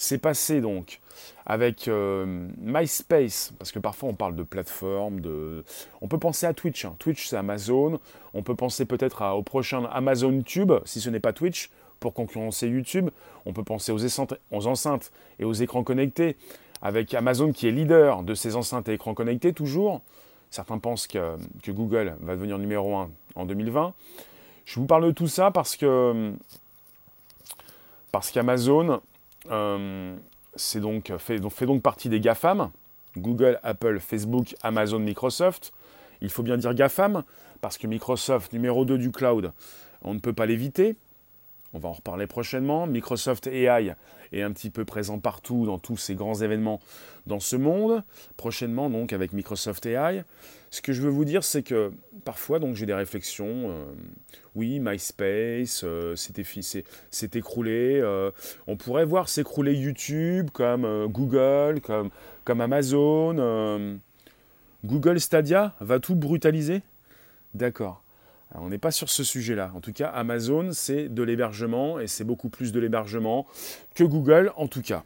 s'est 0.02 0.18
passé 0.18 0.60
donc 0.60 1.00
avec 1.44 1.88
euh, 1.88 2.48
MySpace, 2.58 3.52
parce 3.58 3.72
que 3.72 3.78
parfois 3.78 4.08
on 4.08 4.14
parle 4.14 4.36
de 4.36 4.42
plateforme, 4.42 5.20
de... 5.20 5.64
on 6.00 6.08
peut 6.08 6.18
penser 6.18 6.46
à 6.46 6.54
Twitch. 6.54 6.84
Hein. 6.84 6.94
Twitch 6.98 7.26
c'est 7.28 7.36
Amazon. 7.36 7.98
On 8.34 8.42
peut 8.42 8.54
penser 8.54 8.84
peut-être 8.84 9.24
au 9.34 9.42
prochain 9.42 9.84
Amazon 9.92 10.42
Tube, 10.42 10.72
si 10.84 11.00
ce 11.00 11.10
n'est 11.10 11.20
pas 11.20 11.32
Twitch 11.32 11.70
pour 12.00 12.14
concurrencer 12.14 12.68
YouTube. 12.68 13.10
On 13.46 13.52
peut 13.52 13.64
penser 13.64 13.92
aux, 13.92 14.66
enceintes 14.66 15.12
et 15.38 15.44
aux 15.44 15.52
écrans 15.52 15.84
connectés, 15.84 16.36
avec 16.80 17.14
Amazon 17.14 17.52
qui 17.52 17.66
est 17.66 17.72
leader 17.72 18.22
de 18.22 18.34
ces 18.34 18.56
enceintes 18.56 18.88
et 18.88 18.94
écrans 18.94 19.14
connectés 19.14 19.52
toujours. 19.52 20.00
Certains 20.50 20.78
pensent 20.78 21.06
que, 21.06 21.36
Google 21.68 22.16
va 22.20 22.34
devenir 22.34 22.58
numéro 22.58 22.96
1 22.96 23.10
en 23.36 23.46
2020. 23.46 23.94
Je 24.64 24.78
vous 24.78 24.86
parle 24.86 25.06
de 25.06 25.10
tout 25.12 25.28
ça 25.28 25.50
parce 25.50 25.76
que 25.76 26.32
parce 28.12 28.30
qu'Amazon 28.30 29.00
euh, 29.50 30.16
donc, 30.76 31.12
fait, 31.18 31.40
fait, 31.50 31.66
donc 31.66 31.82
partie 31.82 32.08
des 32.08 32.20
GAFAM, 32.20 32.70
Google, 33.16 33.58
Apple, 33.62 33.98
Facebook, 34.00 34.54
Amazon, 34.62 34.98
Microsoft. 34.98 35.72
Il 36.20 36.30
faut 36.30 36.42
bien 36.42 36.56
dire 36.56 36.74
GAFAM, 36.74 37.24
parce 37.60 37.78
que 37.78 37.86
Microsoft, 37.86 38.52
numéro 38.52 38.84
2 38.84 38.98
du 38.98 39.10
cloud, 39.10 39.52
on 40.02 40.14
ne 40.14 40.18
peut 40.18 40.32
pas 40.32 40.46
l'éviter. 40.46 40.96
On 41.74 41.78
va 41.78 41.88
en 41.88 41.92
reparler 41.92 42.26
prochainement. 42.26 42.86
Microsoft 42.86 43.46
AI 43.46 43.94
est 44.32 44.42
un 44.42 44.52
petit 44.52 44.70
peu 44.70 44.84
présent 44.84 45.18
partout 45.18 45.64
dans 45.64 45.78
tous 45.78 45.96
ces 45.96 46.14
grands 46.14 46.34
événements 46.34 46.80
dans 47.26 47.40
ce 47.40 47.56
monde. 47.56 48.02
Prochainement, 48.36 48.90
donc, 48.90 49.12
avec 49.12 49.32
Microsoft 49.32 49.86
AI. 49.86 50.24
Ce 50.70 50.82
que 50.82 50.92
je 50.92 51.00
veux 51.00 51.10
vous 51.10 51.24
dire, 51.24 51.44
c'est 51.44 51.62
que 51.62 51.92
parfois, 52.24 52.58
donc, 52.58 52.76
j'ai 52.76 52.84
des 52.84 52.94
réflexions. 52.94 53.70
Euh, 53.70 53.84
oui, 54.54 54.80
MySpace 54.80 55.82
euh, 55.84 56.14
s'est 56.14 57.30
écroulé. 57.34 58.00
Euh, 58.02 58.30
on 58.66 58.76
pourrait 58.76 59.06
voir 59.06 59.28
s'écrouler 59.28 59.74
YouTube, 59.74 60.50
comme 60.52 61.06
Google, 61.06 61.80
comme, 61.80 62.10
comme 62.44 62.60
Amazon. 62.60 63.98
Google 64.84 65.20
Stadia 65.20 65.74
va 65.80 66.00
tout 66.00 66.16
brutaliser? 66.16 66.82
D'accord 67.54 68.01
on 68.60 68.68
n'est 68.68 68.78
pas 68.78 68.90
sur 68.90 69.08
ce 69.08 69.24
sujet-là. 69.24 69.70
En 69.74 69.80
tout 69.80 69.92
cas, 69.92 70.08
Amazon, 70.08 70.70
c'est 70.72 71.08
de 71.08 71.22
l'hébergement 71.22 71.98
et 71.98 72.06
c'est 72.06 72.24
beaucoup 72.24 72.48
plus 72.48 72.72
de 72.72 72.80
l'hébergement 72.80 73.46
que 73.94 74.04
Google, 74.04 74.52
en 74.56 74.68
tout 74.68 74.82
cas. 74.82 75.04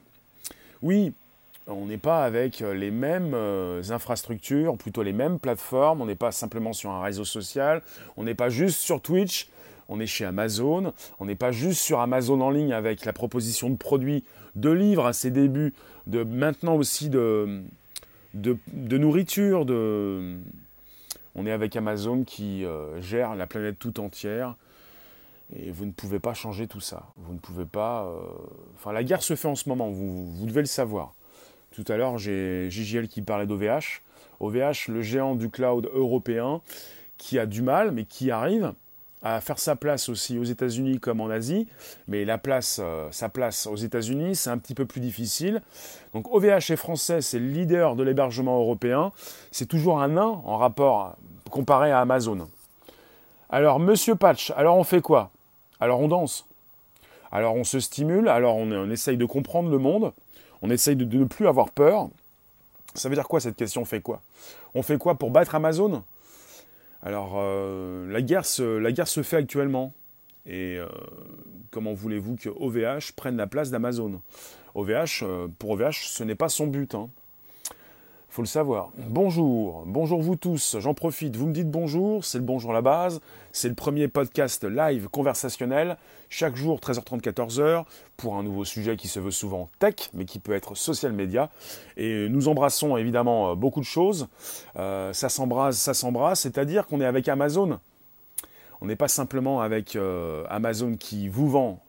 Oui, 0.83 1.13
on 1.67 1.87
n'est 1.87 1.99
pas 1.99 2.25
avec 2.25 2.61
les 2.61 2.91
mêmes 2.91 3.33
euh, 3.35 3.83
infrastructures, 3.91 4.77
plutôt 4.77 5.03
les 5.03 5.13
mêmes 5.13 5.39
plateformes, 5.39 6.01
on 6.01 6.07
n'est 6.07 6.15
pas 6.15 6.33
simplement 6.33 6.73
sur 6.73 6.91
un 6.91 7.03
réseau 7.03 7.25
social, 7.25 7.83
on 8.17 8.25
n'est 8.25 8.35
pas 8.35 8.49
juste 8.49 8.79
sur 8.79 9.01
Twitch, 9.01 9.49
on 9.89 10.01
est 10.01 10.07
chez 10.07 10.25
Amazon, 10.25 10.93
on 11.21 11.25
n'est 11.25 11.37
pas 11.37 11.53
juste 11.53 11.81
sur 11.81 12.01
Amazon 12.01 12.41
en 12.41 12.51
ligne 12.51 12.73
avec 12.73 13.05
la 13.05 13.13
proposition 13.13 13.71
de 13.71 13.77
produits, 13.77 14.25
de 14.55 14.71
livres 14.71 15.07
à 15.07 15.13
ses 15.13 15.31
débuts, 15.31 15.75
de 16.07 16.23
maintenant 16.23 16.77
aussi 16.77 17.09
de, 17.09 17.63
de 18.35 18.99
nourriture, 18.99 19.65
de, 19.65 20.37
on 21.37 21.47
est 21.47 21.53
avec 21.53 21.77
Amazon 21.77 22.25
qui 22.25 22.65
euh, 22.65 23.01
gère 23.01 23.35
la 23.35 23.47
planète 23.47 23.79
tout 23.79 24.01
entière. 24.01 24.57
Et 25.55 25.71
vous 25.71 25.85
ne 25.85 25.93
pouvez 25.93 26.19
pas 26.19 26.35
changer 26.35 26.67
tout 26.67 26.81
ça. 26.81 27.05
Vous 27.17 27.33
ne 27.33 27.39
pouvez 27.39 27.67
pas. 27.67 28.07
Euh, 28.07 28.19
enfin, 28.75 28.93
la 28.93 29.05
guerre 29.05 29.23
se 29.23 29.37
fait 29.37 29.47
en 29.47 29.55
ce 29.55 29.69
moment, 29.69 29.91
vous, 29.91 30.47
devez 30.47 30.63
le 30.63 30.67
savoir. 30.67 31.15
Tout 31.71 31.85
à 31.89 31.97
l'heure, 31.97 32.19
j'ai 32.19 32.69
JGL 32.71 33.07
qui 33.07 33.23
parlait 33.23 33.47
d'OVH. 33.47 34.03
OVH, 34.41 34.89
le 34.89 35.03
géant 35.03 35.35
du 35.35 35.51
cloud 35.51 35.89
européen, 35.93 36.63
qui 37.19 37.39
a 37.39 37.47
du 37.47 37.63
mal, 37.63 37.93
mais 37.93 38.05
qui 38.05 38.31
arrive 38.31 38.73
à 39.23 39.41
faire 39.41 39.59
sa 39.59 39.77
place 39.77 40.09
aussi 40.09 40.39
aux 40.39 40.45
États-Unis 40.45 41.01
comme 41.01 41.21
en 41.21 41.29
Asie, 41.29 41.67
mais 42.07 42.27
euh, 42.29 43.09
sa 43.11 43.29
place 43.29 43.67
aux 43.67 43.77
États-Unis, 43.77 44.37
c'est 44.37 44.51
un 44.51 44.59
petit 44.59 44.75
peu 44.75 44.85
plus 44.85 45.01
difficile. 45.01 45.63
Donc 46.15 46.33
OVH 46.33 46.71
est 46.71 46.77
français, 46.77 47.21
c'est 47.23 47.39
le 47.39 47.49
leader 47.49 47.97
de 47.97 48.03
l'hébergement 48.03 48.59
européen. 48.59 49.13
C'est 49.51 49.67
toujours 49.67 50.01
un 50.01 50.09
nain 50.09 50.41
en 50.45 50.59
rapport 50.59 51.17
comparé 51.51 51.91
à 51.91 52.01
Amazon. 52.01 52.47
Alors 53.49 53.81
Monsieur 53.81 54.17
Patch, 54.17 54.53
alors 54.57 54.77
on 54.77 54.85
fait 54.85 55.01
quoi? 55.01 55.31
Alors 55.81 56.01
on 56.01 56.09
danse. 56.09 56.47
Alors 57.33 57.55
on 57.55 57.65
se 57.65 57.81
stimule, 57.81 58.29
alors 58.29 58.57
on, 58.57 58.91
essaye 58.91 59.17
de 59.17 59.25
comprendre 59.25 59.71
le 59.71 59.79
monde, 59.79 60.13
On 60.63 60.71
essaye 60.71 60.97
de, 60.97 61.05
ne 61.05 61.25
plus 61.25 61.47
avoir 61.49 61.71
peur. 61.71 62.09
Ça 62.95 63.09
veut 63.09 63.15
dire 63.15 63.29
quoi 63.29 63.41
cette 63.41 63.57
question? 63.57 63.83
On 63.83 63.85
fait 63.85 64.01
quoi? 64.01 64.21
On 64.75 64.83
fait 64.83 64.99
quoi 64.99 65.17
pour 65.17 65.31
battre 65.31 65.55
Amazon? 65.55 66.03
Alors, 67.03 67.35
euh, 67.37 68.11
la, 68.11 68.23
guerre 68.23 68.47
se, 68.47 69.23
fait 69.23 69.37
actuellement. 69.37 69.93
Et 70.47 70.77
euh, 70.79 70.87
comment 71.71 71.93
voulez-vous 71.93 72.37
que 72.37 72.49
OVH 72.49 73.13
prenne 73.17 73.37
la 73.37 73.47
place 73.47 73.71
d'Amazon? 73.71 74.21
OVH, 74.75 75.23
euh, 75.23 75.49
pour 75.59 75.71
OVH, 75.71 76.07
ce 76.07 76.25
n'est 76.25 76.35
pas 76.35 76.49
son 76.49 76.67
but. 76.67 76.95
Hein 76.95 77.11
faut 78.37 78.43
le 78.43 78.47
savoir. 78.47 78.91
Bonjour, 78.99 79.85
bonjour 79.87 80.21
vous 80.21 80.37
tous, 80.37 80.77
j'en 80.79 80.93
profite, 80.93 81.35
vous 81.37 81.47
me 81.47 81.55
dites 81.55 81.71
bonjour, 81.71 82.23
c'est 82.23 82.37
le 82.37 82.45
bonjour 82.45 82.75
la 82.75 82.83
base, 82.83 83.23
c'est 83.51 83.71
le 83.71 83.75
premier 83.75 84.09
podcast 84.09 84.63
live 84.63 85.09
conversationnel, 85.09 85.97
chaque 86.29 86.55
jour 86.55 86.79
13h30, 86.79 87.23
14h, 87.23 87.85
pour 88.19 88.37
un 88.37 88.43
nouveau 88.43 88.67
sujet 88.67 88.99
qui 88.99 89.09
se 89.09 89.21
veut 89.21 89.31
souvent 89.31 89.71
tech, 89.79 90.11
mais 90.13 90.27
qui 90.27 90.39
peut 90.39 90.53
être 90.53 90.75
social 90.75 91.13
media. 91.13 91.49
Et 91.97 92.29
nous 92.29 92.49
embrassons 92.49 92.99
évidemment 92.99 93.53
euh, 93.53 93.55
beaucoup 93.55 93.81
de 93.81 93.87
choses, 93.87 94.29
euh, 94.77 95.15
ça 95.15 95.31
s'embrasse, 95.31 95.79
ça 95.79 95.95
s'embrasse, 95.95 96.41
c'est-à-dire 96.41 96.87
qu'on 96.87 97.01
est 97.01 97.07
avec 97.07 97.29
Amazon. 97.29 97.81
On 98.83 98.87
n'est 98.87 98.97
pas 98.97 99.09
simplement 99.09 99.63
avec 99.63 99.97
euh, 99.97 100.45
Amazon 100.51 100.97
qui 100.99 101.29
vous 101.29 101.49
vend 101.49 101.81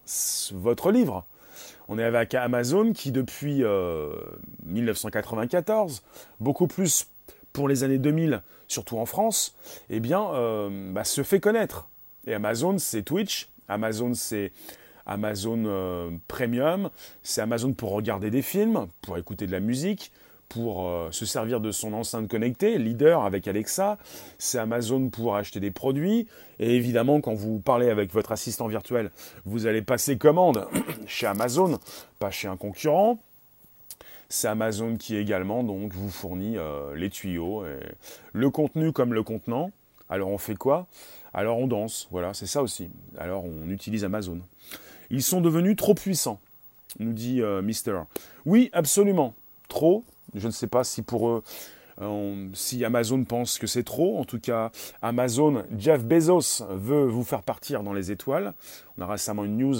votre 0.53 0.93
livre, 0.93 1.25
on 1.87 1.97
est 1.97 2.03
avec 2.03 2.33
Amazon 2.33 2.93
qui, 2.93 3.11
depuis 3.11 3.63
1994, 4.65 5.97
euh, 6.03 6.23
beaucoup 6.39 6.67
plus 6.67 7.07
pour 7.53 7.67
les 7.67 7.83
années 7.83 7.97
2000, 7.97 8.41
surtout 8.67 8.97
en 8.97 9.05
France, 9.05 9.55
eh 9.89 9.99
bien, 9.99 10.29
euh, 10.33 10.91
bah, 10.93 11.03
se 11.03 11.23
fait 11.23 11.39
connaître. 11.39 11.89
Et 12.27 12.33
Amazon, 12.33 12.77
c'est 12.77 13.03
Twitch. 13.03 13.49
Amazon, 13.67 14.13
c'est 14.13 14.51
Amazon 15.05 15.63
euh, 15.65 16.11
Premium. 16.27 16.89
C'est 17.23 17.41
Amazon 17.41 17.73
pour 17.73 17.91
regarder 17.91 18.29
des 18.29 18.41
films, 18.41 18.87
pour 19.01 19.17
écouter 19.17 19.47
de 19.47 19.51
la 19.51 19.59
musique, 19.59 20.11
pour 20.49 20.87
euh, 20.87 21.09
se 21.11 21.25
servir 21.25 21.59
de 21.59 21.71
son 21.71 21.93
enceinte 21.93 22.27
connectée, 22.27 22.77
leader 22.77 23.23
avec 23.23 23.47
Alexa, 23.47 23.97
c'est 24.37 24.59
Amazon 24.59 25.09
pour 25.09 25.35
acheter 25.35 25.59
des 25.59 25.71
produits, 25.71 26.27
et 26.59 26.75
évidemment 26.75 27.21
quand 27.21 27.33
vous 27.33 27.59
parlez 27.59 27.89
avec 27.89 28.13
votre 28.13 28.31
assistant 28.31 28.67
virtuel, 28.67 29.11
vous 29.45 29.65
allez 29.65 29.81
passer 29.81 30.17
commande 30.17 30.67
chez 31.07 31.27
Amazon, 31.27 31.79
pas 32.19 32.31
chez 32.31 32.47
un 32.47 32.57
concurrent. 32.57 33.19
C'est 34.29 34.49
Amazon 34.49 34.97
qui 34.97 35.15
également 35.15 35.63
donc 35.63 35.93
vous 35.93 36.09
fournit 36.09 36.57
euh, 36.57 36.95
les 36.95 37.09
tuyaux, 37.09 37.65
et 37.65 37.79
le 38.33 38.49
contenu 38.49 38.91
comme 38.91 39.13
le 39.13 39.23
contenant. 39.23 39.71
Alors 40.09 40.29
on 40.29 40.37
fait 40.37 40.55
quoi? 40.55 40.87
Alors 41.33 41.59
on 41.59 41.67
danse, 41.67 42.07
voilà, 42.11 42.33
c'est 42.33 42.47
ça 42.47 42.61
aussi. 42.61 42.89
Alors 43.17 43.45
on 43.45 43.69
utilise 43.69 44.03
Amazon. 44.03 44.39
Ils 45.09 45.23
sont 45.23 45.39
devenus 45.39 45.75
trop 45.75 45.93
puissants, 45.93 46.39
nous 46.99 47.13
dit 47.13 47.41
euh, 47.41 47.61
Mister. 47.61 47.99
Oui, 48.45 48.69
absolument. 48.73 49.33
Trop, 49.69 50.03
je 50.35 50.47
ne 50.47 50.51
sais 50.51 50.67
pas 50.67 50.83
si 50.83 51.01
pour 51.01 51.41
euh, 52.01 52.49
si 52.53 52.85
Amazon 52.85 53.23
pense 53.23 53.57
que 53.57 53.67
c'est 53.67 53.83
trop. 53.83 54.19
En 54.19 54.25
tout 54.25 54.39
cas, 54.39 54.71
Amazon, 55.01 55.63
Jeff 55.77 56.03
Bezos 56.03 56.63
veut 56.69 57.05
vous 57.05 57.23
faire 57.23 57.41
partir 57.41 57.83
dans 57.83 57.93
les 57.93 58.11
étoiles. 58.11 58.53
On 58.97 59.01
a 59.01 59.07
récemment 59.07 59.43
une 59.43 59.57
news 59.57 59.75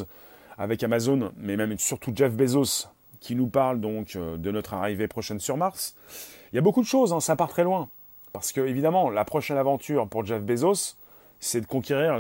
avec 0.58 0.84
Amazon, 0.84 1.32
mais 1.38 1.56
même 1.56 1.78
surtout 1.78 2.12
Jeff 2.16 2.34
Bezos, 2.34 2.88
qui 3.20 3.36
nous 3.36 3.48
parle 3.48 3.80
donc 3.80 4.16
euh, 4.16 4.38
de 4.38 4.52
notre 4.52 4.74
arrivée 4.74 5.08
prochaine 5.08 5.40
sur 5.40 5.58
Mars. 5.58 5.96
Il 6.52 6.56
y 6.56 6.60
a 6.60 6.62
beaucoup 6.62 6.82
de 6.82 6.88
choses, 6.88 7.14
hein, 7.14 7.20
ça 7.20 7.36
part 7.36 7.50
très 7.50 7.64
loin. 7.64 7.90
Parce 8.34 8.52
que, 8.52 8.62
évidemment, 8.62 9.10
la 9.10 9.26
prochaine 9.26 9.58
aventure 9.58 10.08
pour 10.08 10.26
Jeff 10.26 10.42
Bezos, 10.42 10.96
c'est 11.40 11.62
de 11.62 11.66
conquérir 11.66 12.20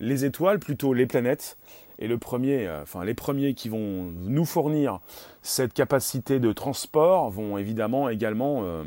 les 0.00 0.24
étoiles, 0.24 0.58
plutôt 0.58 0.92
les 0.94 1.06
planètes. 1.06 1.56
Et 1.98 2.08
euh, 2.08 3.04
les 3.04 3.14
premiers 3.14 3.54
qui 3.54 3.68
vont 3.68 4.12
nous 4.12 4.44
fournir 4.44 5.00
cette 5.42 5.72
capacité 5.72 6.40
de 6.40 6.52
transport 6.52 7.30
vont 7.30 7.58
évidemment 7.58 8.08
également 8.08 8.62
euh, 8.64 8.84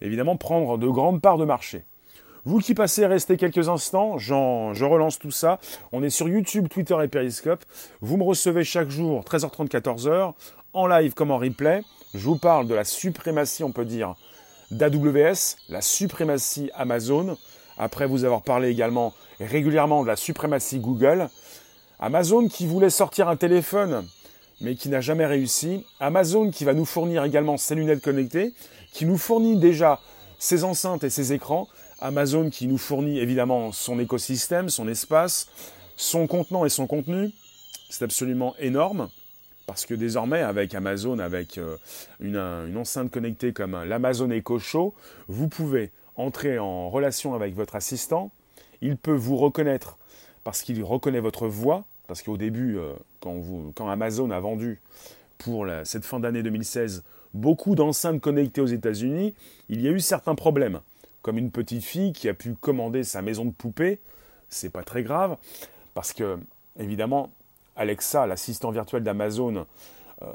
évidemment 0.00 0.36
prendre 0.36 0.78
de 0.78 0.88
grandes 0.88 1.20
parts 1.20 1.38
de 1.38 1.44
marché. 1.44 1.84
Vous 2.46 2.58
qui 2.58 2.74
passez, 2.74 3.06
restez 3.06 3.38
quelques 3.38 3.70
instants, 3.70 4.18
je 4.18 4.84
relance 4.84 5.18
tout 5.18 5.30
ça. 5.30 5.58
On 5.92 6.02
est 6.02 6.10
sur 6.10 6.28
YouTube, 6.28 6.68
Twitter 6.68 6.96
et 7.02 7.08
Periscope. 7.08 7.64
Vous 8.02 8.18
me 8.18 8.22
recevez 8.22 8.64
chaque 8.64 8.90
jour, 8.90 9.22
13h30, 9.22 9.68
14h, 9.68 10.34
en 10.74 10.86
live 10.86 11.14
comme 11.14 11.30
en 11.30 11.38
replay. 11.38 11.82
Je 12.12 12.24
vous 12.26 12.36
parle 12.36 12.68
de 12.68 12.74
la 12.74 12.84
suprématie, 12.84 13.64
on 13.64 13.72
peut 13.72 13.86
dire, 13.86 14.14
d'AWS, 14.70 15.56
la 15.70 15.80
suprématie 15.80 16.70
Amazon. 16.74 17.38
Après 17.78 18.06
vous 18.06 18.24
avoir 18.24 18.42
parlé 18.42 18.68
également 18.68 19.14
régulièrement 19.40 20.02
de 20.02 20.08
la 20.08 20.16
suprématie 20.16 20.80
Google. 20.80 21.30
Amazon 22.00 22.48
qui 22.48 22.66
voulait 22.66 22.90
sortir 22.90 23.28
un 23.28 23.36
téléphone, 23.36 24.06
mais 24.60 24.74
qui 24.74 24.88
n'a 24.88 25.00
jamais 25.00 25.26
réussi. 25.26 25.84
Amazon 26.00 26.50
qui 26.50 26.64
va 26.64 26.74
nous 26.74 26.84
fournir 26.84 27.24
également 27.24 27.56
ses 27.56 27.74
lunettes 27.74 28.02
connectées, 28.02 28.52
qui 28.92 29.06
nous 29.06 29.18
fournit 29.18 29.56
déjà 29.56 30.00
ses 30.38 30.64
enceintes 30.64 31.04
et 31.04 31.10
ses 31.10 31.32
écrans. 31.32 31.68
Amazon 32.00 32.50
qui 32.50 32.66
nous 32.66 32.78
fournit 32.78 33.18
évidemment 33.18 33.72
son 33.72 33.98
écosystème, 33.98 34.68
son 34.68 34.88
espace, 34.88 35.48
son 35.96 36.26
contenant 36.26 36.64
et 36.64 36.68
son 36.68 36.86
contenu. 36.86 37.30
C'est 37.88 38.04
absolument 38.04 38.54
énorme. 38.58 39.08
Parce 39.66 39.86
que 39.86 39.94
désormais, 39.94 40.40
avec 40.40 40.74
Amazon, 40.74 41.18
avec 41.18 41.56
euh, 41.56 41.76
une, 42.20 42.36
une 42.36 42.76
enceinte 42.76 43.10
connectée 43.10 43.54
comme 43.54 43.82
l'Amazon 43.84 44.30
Echo 44.30 44.58
Show, 44.58 44.94
vous 45.28 45.48
pouvez 45.48 45.90
entrer 46.16 46.58
en 46.58 46.90
relation 46.90 47.34
avec 47.34 47.54
votre 47.54 47.74
assistant. 47.74 48.30
Il 48.82 48.98
peut 48.98 49.14
vous 49.14 49.38
reconnaître 49.38 49.96
parce 50.44 50.62
qu'il 50.62 50.82
reconnaît 50.84 51.20
votre 51.20 51.48
voix, 51.48 51.84
parce 52.06 52.22
qu'au 52.22 52.36
début, 52.36 52.78
euh, 52.78 52.92
quand, 53.20 53.88
Amazon 53.88 54.30
a 54.30 54.40
vendu 54.40 54.80
pour 55.38 55.66
cette 55.84 56.04
fin 56.04 56.20
d'année 56.20 56.42
2016 56.42 57.02
beaucoup 57.34 57.74
d'enceintes 57.74 58.20
connectées 58.20 58.60
aux 58.60 58.66
États-Unis, 58.66 59.34
il 59.68 59.82
y 59.82 59.88
a 59.88 59.90
eu 59.90 60.00
certains 60.00 60.34
problèmes, 60.36 60.80
comme 61.22 61.36
une 61.36 61.50
petite 61.50 61.82
fille 61.82 62.12
qui 62.12 62.28
a 62.28 62.34
pu 62.34 62.54
commander 62.54 63.02
sa 63.02 63.22
maison 63.22 63.44
de 63.44 63.50
poupée, 63.50 63.98
c'est 64.48 64.70
pas 64.70 64.84
très 64.84 65.02
grave, 65.02 65.36
parce 65.94 66.12
que 66.12 66.38
évidemment 66.78 67.30
Alexa, 67.76 68.26
l'assistant 68.26 68.70
virtuel 68.70 69.02
d'Amazon, 69.02 69.66
euh, 70.22 70.26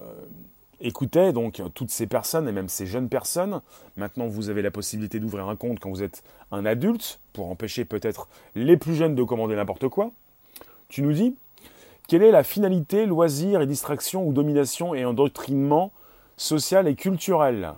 écoutait 0.82 1.34
donc 1.34 1.62
toutes 1.74 1.92
ces 1.92 2.08
personnes 2.08 2.48
et 2.48 2.52
même 2.52 2.70
ces 2.70 2.86
jeunes 2.86 3.10
personnes. 3.10 3.62
Maintenant, 3.98 4.28
vous 4.28 4.50
avez 4.50 4.62
la 4.62 4.72
possibilité 4.72 5.20
d'ouvrir 5.20 5.48
un 5.50 5.56
compte 5.56 5.80
quand 5.80 5.90
vous 5.90 6.04
êtes 6.04 6.24
un 6.52 6.66
adulte 6.66 7.20
pour 7.34 7.50
empêcher 7.50 7.86
peut-être 7.86 8.28
les 8.56 8.78
plus 8.78 8.96
jeunes 8.96 9.16
de 9.16 9.24
commander 9.24 9.56
n'importe 9.56 9.88
quoi. 9.88 10.12
Tu 10.88 11.02
nous 11.02 11.14
dis 11.14 11.36
quelle 12.10 12.24
est 12.24 12.32
la 12.32 12.44
finalité, 12.44 13.06
loisir 13.06 13.62
et 13.62 13.68
distraction 13.68 14.28
ou 14.28 14.34
domination 14.34 14.96
et 14.96 15.06
endoctrinement 15.06 15.92
social 16.38 16.88
et 16.88 16.96
culturel? 16.96 17.74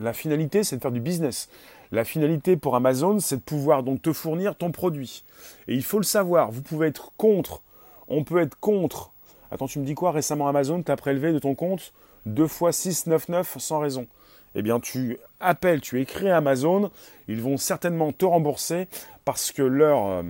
La 0.00 0.14
finalité, 0.14 0.64
c'est 0.64 0.76
de 0.76 0.80
faire 0.80 0.92
du 0.92 1.00
business. 1.00 1.50
La 1.92 2.04
finalité 2.04 2.56
pour 2.56 2.74
Amazon, 2.74 3.18
c'est 3.20 3.36
de 3.36 3.42
pouvoir 3.42 3.82
donc 3.82 4.00
te 4.00 4.14
fournir 4.14 4.54
ton 4.54 4.72
produit. 4.72 5.24
Et 5.66 5.74
il 5.74 5.82
faut 5.82 5.98
le 5.98 6.04
savoir, 6.04 6.50
vous 6.50 6.62
pouvez 6.62 6.86
être 6.86 7.12
contre, 7.18 7.60
on 8.08 8.24
peut 8.24 8.40
être 8.40 8.58
contre. 8.60 9.12
Attends, 9.50 9.66
tu 9.66 9.78
me 9.78 9.84
dis 9.84 9.94
quoi 9.94 10.12
Récemment, 10.12 10.48
Amazon 10.48 10.82
t'a 10.82 10.96
prélevé 10.96 11.32
de 11.32 11.38
ton 11.38 11.54
compte 11.54 11.92
2 12.26 12.46
fois 12.46 12.72
699 12.72 13.56
sans 13.58 13.78
raison. 13.80 14.06
Eh 14.54 14.62
bien, 14.62 14.80
tu 14.80 15.18
appelles, 15.40 15.80
tu 15.80 16.00
écris 16.00 16.28
à 16.28 16.38
Amazon, 16.38 16.90
ils 17.28 17.40
vont 17.40 17.56
certainement 17.56 18.12
te 18.12 18.24
rembourser 18.24 18.88
parce 19.24 19.52
que 19.52 19.62
leur, 19.62 20.06
euh, 20.06 20.22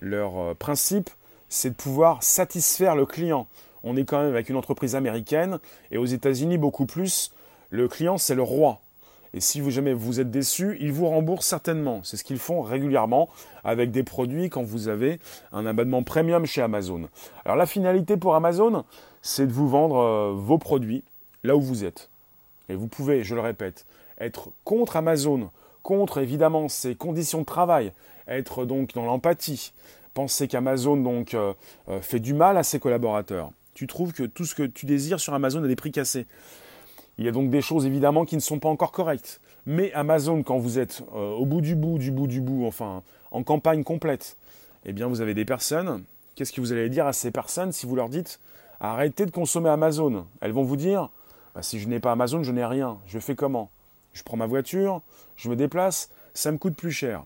leur 0.00 0.38
euh, 0.38 0.54
principe, 0.54 1.10
c'est 1.48 1.70
de 1.70 1.74
pouvoir 1.74 2.22
satisfaire 2.22 2.96
le 2.96 3.06
client. 3.06 3.46
On 3.82 3.96
est 3.96 4.04
quand 4.04 4.20
même 4.20 4.30
avec 4.30 4.48
une 4.48 4.56
entreprise 4.56 4.94
américaine 4.94 5.58
et 5.90 5.98
aux 5.98 6.04
États-Unis 6.04 6.58
beaucoup 6.58 6.86
plus. 6.86 7.32
Le 7.70 7.88
client, 7.88 8.18
c'est 8.18 8.34
le 8.34 8.42
roi. 8.42 8.80
Et 9.34 9.40
si 9.40 9.60
vous 9.60 9.72
jamais 9.72 9.92
vous 9.92 10.20
êtes 10.20 10.30
déçu, 10.30 10.76
ils 10.80 10.92
vous 10.92 11.08
remboursent 11.08 11.46
certainement. 11.46 12.00
C'est 12.04 12.16
ce 12.16 12.22
qu'ils 12.22 12.38
font 12.38 12.62
régulièrement 12.62 13.28
avec 13.64 13.90
des 13.90 14.04
produits 14.04 14.48
quand 14.48 14.62
vous 14.62 14.86
avez 14.86 15.18
un 15.52 15.66
abonnement 15.66 16.04
premium 16.04 16.46
chez 16.46 16.62
Amazon. 16.62 17.08
Alors 17.44 17.56
la 17.56 17.66
finalité 17.66 18.16
pour 18.16 18.36
Amazon, 18.36 18.84
c'est 19.22 19.48
de 19.48 19.52
vous 19.52 19.68
vendre 19.68 19.96
euh, 19.96 20.32
vos 20.36 20.58
produits 20.58 21.02
là 21.42 21.56
où 21.56 21.60
vous 21.60 21.84
êtes. 21.84 22.10
Et 22.68 22.76
vous 22.76 22.86
pouvez, 22.86 23.24
je 23.24 23.34
le 23.34 23.40
répète, 23.40 23.86
être 24.20 24.50
contre 24.62 24.96
Amazon, 24.96 25.50
contre 25.82 26.18
évidemment 26.18 26.68
ses 26.68 26.94
conditions 26.94 27.40
de 27.40 27.44
travail, 27.44 27.92
être 28.28 28.64
donc 28.64 28.94
dans 28.94 29.04
l'empathie, 29.04 29.72
penser 30.14 30.46
qu'Amazon 30.46 31.24
euh, 31.34 31.52
euh, 31.88 32.00
fait 32.00 32.20
du 32.20 32.34
mal 32.34 32.56
à 32.56 32.62
ses 32.62 32.78
collaborateurs. 32.78 33.50
Tu 33.74 33.88
trouves 33.88 34.12
que 34.12 34.22
tout 34.22 34.44
ce 34.44 34.54
que 34.54 34.62
tu 34.62 34.86
désires 34.86 35.18
sur 35.18 35.34
Amazon 35.34 35.64
a 35.64 35.66
des 35.66 35.74
prix 35.74 35.90
cassés. 35.90 36.26
Il 37.18 37.24
y 37.24 37.28
a 37.28 37.32
donc 37.32 37.50
des 37.50 37.60
choses 37.60 37.86
évidemment 37.86 38.24
qui 38.24 38.34
ne 38.34 38.40
sont 38.40 38.58
pas 38.58 38.68
encore 38.68 38.92
correctes. 38.92 39.40
Mais 39.66 39.92
Amazon, 39.92 40.42
quand 40.42 40.58
vous 40.58 40.78
êtes 40.78 41.02
euh, 41.14 41.32
au 41.32 41.46
bout 41.46 41.60
du 41.60 41.74
bout, 41.74 41.98
du 41.98 42.10
bout 42.10 42.26
du 42.26 42.40
bout, 42.40 42.66
enfin 42.66 43.02
en 43.30 43.42
campagne 43.42 43.82
complète, 43.82 44.36
eh 44.84 44.92
bien 44.92 45.06
vous 45.06 45.20
avez 45.20 45.34
des 45.34 45.44
personnes. 45.44 46.04
Qu'est-ce 46.34 46.52
que 46.52 46.60
vous 46.60 46.72
allez 46.72 46.88
dire 46.88 47.06
à 47.06 47.12
ces 47.12 47.30
personnes 47.30 47.72
si 47.72 47.86
vous 47.86 47.96
leur 47.96 48.08
dites 48.08 48.40
arrêtez 48.80 49.24
de 49.24 49.30
consommer 49.30 49.70
Amazon 49.70 50.26
Elles 50.40 50.52
vont 50.52 50.64
vous 50.64 50.76
dire 50.76 51.10
bah, 51.54 51.62
si 51.62 51.78
je 51.78 51.88
n'ai 51.88 52.00
pas 52.00 52.12
Amazon, 52.12 52.42
je 52.42 52.52
n'ai 52.52 52.64
rien. 52.64 52.98
Je 53.06 53.18
fais 53.18 53.34
comment? 53.34 53.70
Je 54.12 54.22
prends 54.22 54.36
ma 54.36 54.46
voiture, 54.46 55.00
je 55.36 55.48
me 55.48 55.56
déplace, 55.56 56.10
ça 56.34 56.52
me 56.52 56.58
coûte 56.58 56.76
plus 56.76 56.92
cher. 56.92 57.24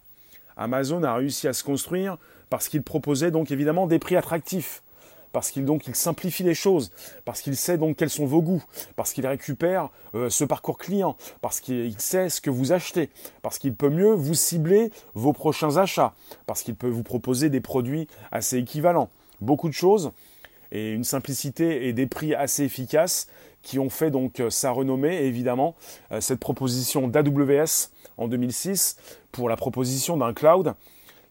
Amazon 0.56 1.02
a 1.02 1.14
réussi 1.14 1.48
à 1.48 1.52
se 1.52 1.64
construire 1.64 2.16
parce 2.50 2.68
qu'il 2.68 2.82
proposait 2.82 3.30
donc 3.30 3.50
évidemment 3.50 3.86
des 3.86 3.98
prix 3.98 4.16
attractifs. 4.16 4.82
Parce 5.38 5.52
qu'il 5.52 5.64
simplifie 5.92 6.42
les 6.42 6.56
choses, 6.56 6.90
parce 7.24 7.42
qu'il 7.42 7.54
sait 7.54 7.78
donc 7.78 7.96
quels 7.96 8.10
sont 8.10 8.26
vos 8.26 8.42
goûts, 8.42 8.64
parce 8.96 9.12
qu'il 9.12 9.24
récupère 9.24 9.88
euh, 10.16 10.28
ce 10.30 10.42
parcours 10.42 10.78
client, 10.78 11.16
parce 11.42 11.60
qu'il 11.60 11.94
sait 12.00 12.28
ce 12.28 12.40
que 12.40 12.50
vous 12.50 12.72
achetez, 12.72 13.08
parce 13.40 13.60
qu'il 13.60 13.72
peut 13.72 13.88
mieux 13.88 14.14
vous 14.14 14.34
cibler 14.34 14.90
vos 15.14 15.32
prochains 15.32 15.76
achats, 15.76 16.12
parce 16.46 16.64
qu'il 16.64 16.74
peut 16.74 16.88
vous 16.88 17.04
proposer 17.04 17.50
des 17.50 17.60
produits 17.60 18.08
assez 18.32 18.58
équivalents. 18.58 19.10
Beaucoup 19.40 19.68
de 19.68 19.74
choses 19.74 20.10
et 20.72 20.90
une 20.90 21.04
simplicité 21.04 21.86
et 21.86 21.92
des 21.92 22.08
prix 22.08 22.34
assez 22.34 22.64
efficaces 22.64 23.28
qui 23.62 23.78
ont 23.78 23.90
fait 23.90 24.10
donc 24.10 24.40
euh, 24.40 24.50
sa 24.50 24.72
renommée 24.72 25.22
évidemment 25.22 25.76
euh, 26.10 26.20
cette 26.20 26.40
proposition 26.40 27.06
d'AWS 27.06 27.92
en 28.16 28.26
2006 28.26 28.96
pour 29.30 29.48
la 29.48 29.54
proposition 29.54 30.16
d'un 30.16 30.32
cloud 30.32 30.74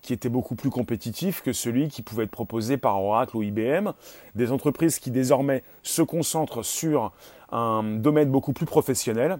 qui 0.07 0.13
était 0.13 0.29
beaucoup 0.29 0.55
plus 0.55 0.69
compétitif 0.69 1.41
que 1.41 1.51
celui 1.51 1.89
qui 1.89 2.01
pouvait 2.01 2.23
être 2.23 2.31
proposé 2.31 2.77
par 2.77 3.03
Oracle 3.03 3.35
ou 3.35 3.43
IBM, 3.43 3.91
des 4.35 4.53
entreprises 4.53 4.99
qui 4.99 5.11
désormais 5.11 5.63
se 5.83 6.01
concentrent 6.01 6.63
sur 6.63 7.11
un 7.51 7.83
domaine 7.83 8.31
beaucoup 8.31 8.53
plus 8.53 8.65
professionnel. 8.65 9.39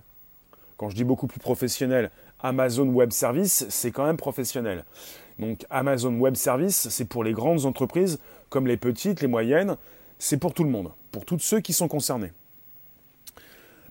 Quand 0.76 0.90
je 0.90 0.96
dis 0.96 1.06
beaucoup 1.06 1.28
plus 1.28 1.40
professionnel, 1.40 2.12
Amazon 2.42 2.86
Web 2.90 3.12
Service, 3.12 3.66
c'est 3.70 3.92
quand 3.92 4.06
même 4.06 4.18
professionnel. 4.18 4.84
Donc 5.40 5.66
Amazon 5.70 6.14
Web 6.20 6.36
Service, 6.36 6.90
c'est 6.90 7.06
pour 7.06 7.24
les 7.24 7.32
grandes 7.32 7.66
entreprises 7.66 8.20
comme 8.50 8.68
les 8.68 8.76
petites, 8.76 9.22
les 9.22 9.28
moyennes, 9.28 9.78
c'est 10.20 10.36
pour 10.36 10.54
tout 10.54 10.66
le 10.66 10.70
monde, 10.70 10.92
pour 11.14 11.24
tous 11.24 11.40
ceux 11.40 11.62
qui 11.62 11.72
sont 11.72 11.88
concernés. 11.88 12.34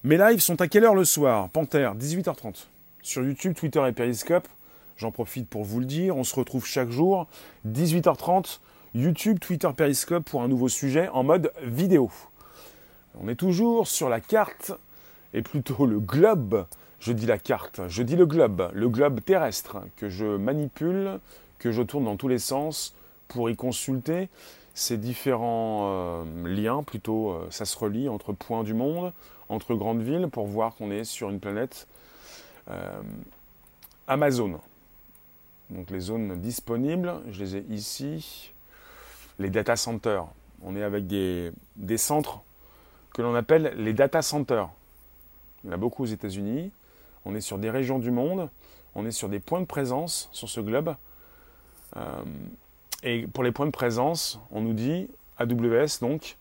Mes 0.04 0.18
lives 0.18 0.40
sont 0.40 0.60
à 0.60 0.68
quelle 0.68 0.84
heure 0.84 0.94
le 0.94 1.06
soir? 1.06 1.48
Panthère, 1.48 1.96
18h30. 1.96 2.66
Sur 3.00 3.24
YouTube, 3.24 3.54
Twitter 3.54 3.82
et 3.88 3.92
Periscope, 3.92 4.46
J'en 4.96 5.10
profite 5.10 5.48
pour 5.48 5.64
vous 5.64 5.80
le 5.80 5.86
dire. 5.86 6.16
On 6.16 6.24
se 6.24 6.34
retrouve 6.34 6.66
chaque 6.66 6.90
jour, 6.90 7.26
18h30, 7.66 8.60
YouTube, 8.94 9.38
Twitter, 9.38 9.68
Periscope 9.76 10.24
pour 10.24 10.42
un 10.42 10.48
nouveau 10.48 10.68
sujet 10.68 11.08
en 11.08 11.22
mode 11.22 11.52
vidéo. 11.62 12.10
On 13.20 13.28
est 13.28 13.36
toujours 13.36 13.88
sur 13.88 14.08
la 14.08 14.20
carte, 14.20 14.72
et 15.34 15.42
plutôt 15.42 15.86
le 15.86 16.00
globe. 16.00 16.66
Je 16.98 17.12
dis 17.12 17.26
la 17.26 17.38
carte, 17.38 17.82
je 17.88 18.02
dis 18.02 18.16
le 18.16 18.26
globe, 18.26 18.70
le 18.72 18.88
globe 18.88 19.20
terrestre 19.20 19.78
que 19.96 20.08
je 20.08 20.24
manipule, 20.24 21.20
que 21.58 21.70
je 21.70 21.82
tourne 21.82 22.04
dans 22.04 22.16
tous 22.16 22.28
les 22.28 22.38
sens 22.38 22.94
pour 23.28 23.50
y 23.50 23.56
consulter 23.56 24.28
ces 24.74 24.96
différents 24.96 25.82
euh, 25.84 26.24
liens, 26.44 26.82
plutôt 26.82 27.30
euh, 27.30 27.46
ça 27.50 27.64
se 27.64 27.78
relie 27.78 28.08
entre 28.08 28.32
points 28.32 28.64
du 28.64 28.74
monde, 28.74 29.12
entre 29.48 29.74
grandes 29.74 30.02
villes, 30.02 30.28
pour 30.28 30.46
voir 30.46 30.74
qu'on 30.74 30.90
est 30.90 31.04
sur 31.04 31.30
une 31.30 31.40
planète 31.40 31.86
euh, 32.70 33.00
Amazon. 34.08 34.58
Donc 35.70 35.90
les 35.90 36.00
zones 36.00 36.40
disponibles, 36.40 37.14
je 37.30 37.42
les 37.42 37.56
ai 37.56 37.64
ici. 37.70 38.52
Les 39.38 39.50
data 39.50 39.76
centers. 39.76 40.26
On 40.62 40.76
est 40.76 40.82
avec 40.82 41.06
des, 41.06 41.52
centres 41.96 42.40
que 43.12 43.22
l'on 43.22 43.34
appelle 43.34 43.74
les 43.76 43.92
data 43.92 44.22
centers. 44.22 44.68
Il 45.62 45.68
y 45.68 45.70
en 45.70 45.72
a 45.74 45.76
beaucoup 45.76 46.04
aux 46.04 46.06
États-Unis. 46.06 46.70
On 47.24 47.34
est 47.34 47.40
sur 47.40 47.58
des 47.58 47.70
régions 47.70 47.98
du 47.98 48.10
monde. 48.10 48.48
On 48.94 49.04
est 49.04 49.10
sur 49.10 49.28
des 49.28 49.40
points 49.40 49.60
de 49.60 49.66
présence 49.66 50.28
sur 50.32 50.48
ce 50.48 50.60
globe. 50.60 50.94
Euh, 51.96 52.22
et 53.02 53.26
pour 53.26 53.44
les 53.44 53.52
points 53.52 53.66
de 53.66 53.70
présence, 53.70 54.40
on 54.50 54.62
nous 54.62 54.72
dit 54.72 55.08
AWS 55.38 56.00
donc 56.00 56.36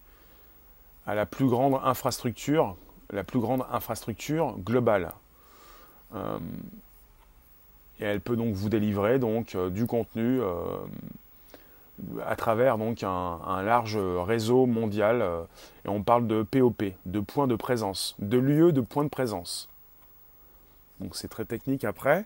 à 1.06 1.16
la 1.16 1.26
plus 1.26 1.48
grande 1.48 1.80
infrastructure, 1.84 2.76
la 3.12 3.24
plus 3.24 3.40
grande 3.40 3.66
infrastructure 3.72 4.58
globale. 4.60 5.12
Euh, 6.14 6.40
et 8.00 8.06
elle 8.06 8.22
peut 8.22 8.36
donc 8.36 8.54
vous 8.54 8.70
délivrer 8.70 9.20
euh, 9.22 9.70
du 9.70 9.86
contenu 9.86 10.42
euh, 10.42 10.64
à 12.26 12.36
travers 12.36 12.76
un, 12.76 13.64
large 13.64 13.98
réseau 13.98 14.66
mondial. 14.66 15.22
Euh, 15.22 15.44
et 15.86 15.90
on 15.90 16.04
parle 16.04 16.28
de 16.28 16.44
POP, 16.44 16.84
de 17.06 17.20
points 17.20 17.48
de 17.48 17.56
présence, 17.56 18.16
de 18.20 18.38
lieux 18.38 18.72
de 18.72 18.82
points 18.82 19.04
de 19.04 19.10
présence. 19.10 19.70
Donc 21.00 21.16
c'est 21.16 21.28
très 21.28 21.46
technique 21.46 21.84
après. 21.84 22.26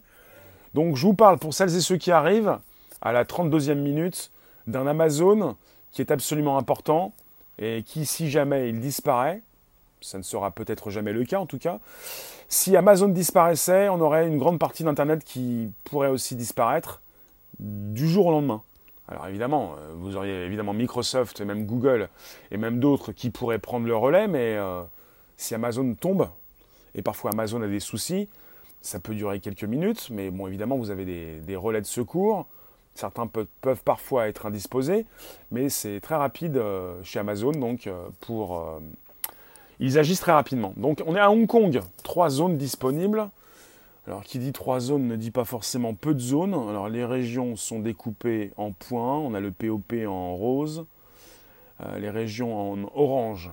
Donc 0.73 0.95
je 0.95 1.05
vous 1.05 1.13
parle 1.13 1.37
pour 1.37 1.53
celles 1.53 1.75
et 1.75 1.81
ceux 1.81 1.97
qui 1.97 2.11
arrivent 2.11 2.57
à 3.01 3.11
la 3.11 3.25
32e 3.25 3.75
minute 3.75 4.31
d'un 4.67 4.87
Amazon 4.87 5.55
qui 5.91 6.01
est 6.01 6.11
absolument 6.11 6.57
important 6.57 7.13
et 7.57 7.83
qui, 7.83 8.05
si 8.05 8.29
jamais 8.29 8.69
il 8.69 8.79
disparaît, 8.79 9.41
ça 10.01 10.17
ne 10.17 10.23
sera 10.23 10.51
peut-être 10.51 10.89
jamais 10.89 11.13
le 11.13 11.25
cas 11.25 11.39
en 11.39 11.45
tout 11.45 11.59
cas, 11.59 11.79
si 12.51 12.75
Amazon 12.75 13.09
disparaissait, 13.09 13.89
on 13.89 14.01
aurait 14.01 14.27
une 14.27 14.39
grande 14.39 14.57
partie 14.57 14.83
d'Internet 14.83 15.23
qui 15.23 15.71
pourrait 15.83 16.09
aussi 16.09 16.35
disparaître 16.35 16.99
du 17.59 18.07
jour 18.07 18.27
au 18.27 18.31
lendemain. 18.31 18.63
Alors 19.07 19.27
évidemment, 19.27 19.75
euh, 19.77 19.93
vous 19.95 20.15
auriez 20.15 20.45
évidemment 20.45 20.73
Microsoft 20.73 21.41
même 21.41 21.65
Google 21.65 22.09
et 22.51 22.57
même 22.57 22.79
d'autres 22.79 23.11
qui 23.11 23.29
pourraient 23.29 23.59
prendre 23.59 23.85
le 23.85 23.95
relais, 23.95 24.27
mais 24.27 24.55
euh, 24.55 24.81
si 25.37 25.53
Amazon 25.53 25.93
tombe, 25.93 26.29
et 26.95 27.03
parfois 27.03 27.31
Amazon 27.31 27.61
a 27.61 27.67
des 27.67 27.79
soucis, 27.79 28.29
ça 28.81 28.99
peut 28.99 29.13
durer 29.13 29.39
quelques 29.39 29.63
minutes, 29.63 30.09
mais 30.09 30.31
bon 30.31 30.47
évidemment 30.47 30.77
vous 30.77 30.89
avez 30.89 31.05
des, 31.39 31.55
relais 31.55 31.81
de 31.81 31.87
secours, 31.87 32.47
certains 32.95 33.27
peuvent, 33.27 33.83
parfois 33.83 34.27
être 34.27 34.47
indisposés, 34.47 35.05
mais 35.51 35.69
c'est 35.69 35.99
très 36.01 36.15
rapide 36.15 36.57
euh, 36.57 36.99
chez 37.03 37.19
Amazon 37.19 37.51
donc 37.51 37.89
pour 38.21 38.79
ils 39.79 39.97
agissent 39.97 40.19
très 40.19 40.31
rapidement. 40.31 40.73
Donc 40.77 41.01
on 41.05 41.15
est 41.15 41.19
à 41.19 41.31
Hong 41.31 41.47
Kong, 41.47 41.81
trois 42.03 42.29
zones 42.29 42.57
disponibles. 42.57 43.29
Alors 44.07 44.23
qui 44.23 44.39
dit 44.39 44.51
trois 44.51 44.79
zones 44.79 45.07
ne 45.07 45.15
dit 45.15 45.29
pas 45.29 45.45
forcément 45.45 45.93
peu 45.93 46.13
de 46.13 46.19
zones. 46.19 46.53
Alors 46.53 46.89
les 46.89 47.05
régions 47.05 47.55
sont 47.55 47.79
découpées 47.79 48.51
en 48.57 48.71
points. 48.71 49.17
On 49.17 49.33
a 49.33 49.39
le 49.39 49.51
POP 49.51 49.93
en 50.07 50.35
rose, 50.35 50.85
euh, 51.81 51.99
les 51.99 52.09
régions 52.09 52.73
en 52.73 52.83
orange. 52.95 53.51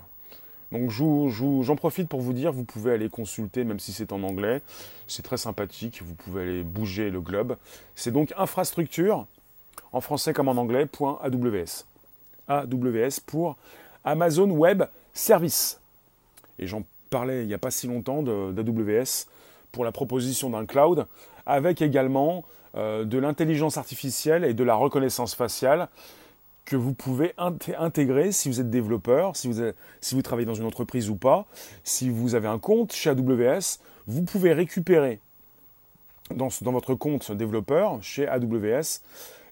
Donc 0.73 0.91
j'en 0.91 1.77
profite 1.77 2.09
pour 2.09 2.21
vous 2.21 2.33
dire, 2.33 2.53
vous 2.53 2.65
pouvez 2.65 2.93
aller 2.93 3.09
consulter, 3.09 3.65
même 3.65 3.79
si 3.79 3.93
c'est 3.93 4.13
en 4.13 4.23
anglais. 4.23 4.63
C'est 5.07 5.23
très 5.23 5.37
sympathique, 5.37 6.03
vous 6.03 6.15
pouvez 6.15 6.43
aller 6.43 6.63
bouger 6.65 7.11
le 7.11 7.21
globe. 7.21 7.57
C'est 7.95 8.11
donc 8.11 8.33
infrastructure, 8.37 9.27
en 9.93 10.01
français 10.01 10.33
comme 10.33 10.49
en 10.49 10.57
anglais, 10.57 10.89
.aws. 10.99 11.85
AWS 12.49 13.21
pour 13.27 13.57
Amazon 14.05 14.51
Web 14.51 14.85
Service. 15.13 15.81
Et 16.59 16.67
j'en 16.67 16.85
parlais 17.11 17.43
il 17.43 17.47
n'y 17.47 17.55
a 17.55 17.59
pas 17.59 17.71
si 17.71 17.87
longtemps 17.87 18.23
d'AWS 18.23 19.27
pour 19.73 19.85
la 19.85 19.93
proposition 19.93 20.51
d'un 20.51 20.67
cloud 20.67 21.07
avec 21.47 21.83
également 21.83 22.45
euh, 22.77 23.05
de 23.05 23.19
l'intelligence 23.19 23.77
artificielle 23.77 24.45
et 24.45 24.55
de 24.55 24.65
la 24.65 24.75
reconnaissance 24.75 25.35
faciale 25.35 25.89
que 26.65 26.77
vous 26.77 26.95
pouvez 26.95 27.33
intégrer 27.39 28.33
si 28.33 28.49
vous 28.49 28.61
êtes 28.61 28.71
développeur, 28.71 29.37
si 29.37 29.47
vous, 29.47 29.63
si 30.01 30.15
vous 30.17 30.23
travaillez 30.23 30.47
dans 30.47 30.55
une 30.55 30.67
entreprise 30.67 31.09
ou 31.09 31.15
pas, 31.15 31.47
si 31.85 32.11
vous 32.11 32.35
avez 32.35 32.49
un 32.49 32.59
compte 32.59 32.93
chez 32.93 33.11
AWS, 33.11 33.79
vous 34.09 34.23
pouvez 34.23 34.53
récupérer 34.53 35.21
dans, 36.35 36.49
dans 36.63 36.73
votre 36.73 36.95
compte 36.95 37.31
développeur 37.31 38.03
chez 38.03 38.27
AWS 38.27 39.01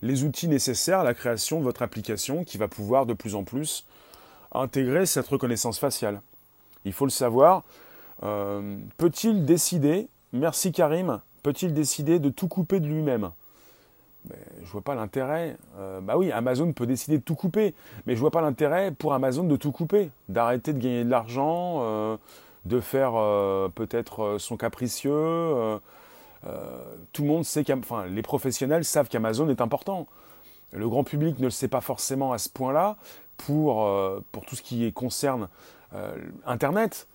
les 0.03 0.25
outils 0.25 0.49
nécessaires 0.49 1.01
à 1.01 1.05
la 1.05 1.15
création 1.15 1.61
de 1.61 1.65
votre 1.65 1.83
application 1.83 2.43
qui 2.43 2.59
va 2.59 2.67
pouvoir 2.67 3.07
de 3.07 3.15
plus 3.15 3.37
en 3.37 3.45
plus 3.45 3.87
intégrer 4.53 5.07
cette 5.07 5.29
reconnaissance 5.29 5.79
faciale 5.79 6.21
il 6.85 6.93
faut 6.93 7.05
le 7.05 7.11
savoir. 7.11 7.63
Euh, 8.23 8.79
peut-il 8.97 9.45
décider, 9.45 10.09
merci 10.33 10.73
Karim, 10.73 11.21
peut-il 11.43 11.75
décider 11.75 12.19
de 12.19 12.29
tout 12.29 12.49
couper 12.49 12.81
de 12.81 12.87
lui-même? 12.87 13.31
Ben, 14.25 14.39
je 14.63 14.71
vois 14.71 14.81
pas 14.81 14.95
l'intérêt. 14.95 15.57
Euh, 15.79 16.01
bah 16.01 16.17
oui, 16.17 16.33
Amazon 16.33 16.73
peut 16.73 16.87
décider 16.87 17.19
de 17.19 17.23
tout 17.23 17.35
couper, 17.35 17.75
mais 18.07 18.15
je 18.15 18.21
vois 18.21 18.31
pas 18.31 18.41
l'intérêt 18.41 18.91
pour 18.91 19.13
Amazon 19.13 19.45
de 19.45 19.57
tout 19.57 19.73
couper, 19.73 20.11
d'arrêter 20.29 20.73
de 20.73 20.79
gagner 20.79 21.05
de 21.05 21.11
l'argent, 21.11 21.81
euh, 21.81 22.17
de 22.65 22.81
faire 22.81 23.13
peut-être 23.75 24.37
son 24.39 24.57
capricieux. 24.57 25.79
tout 27.13 27.23
le 27.23 27.29
monde 27.29 27.45
sait 27.45 27.71
enfin, 27.71 28.07
les 28.07 28.23
professionnels 28.23 28.87
savent 28.87 29.11
qu'Amazon 29.11 29.51
est 29.51 29.61
important. 29.61 30.07
Le 30.73 30.89
grand 30.89 31.05
public 31.05 31.39
ne 31.41 31.45
le 31.45 31.51
sait 31.51 31.69
pas 31.69 31.83
forcément 31.83 32.33
à 32.33 32.39
ce 32.39 32.49
point-là 32.49 32.97
pour, 33.37 33.87
pour 34.33 34.47
tout 34.47 34.57
ce 34.57 34.63
qui 34.63 34.91
concerne 34.95 35.49
euh, 35.95 36.17
Internet. 36.47 37.07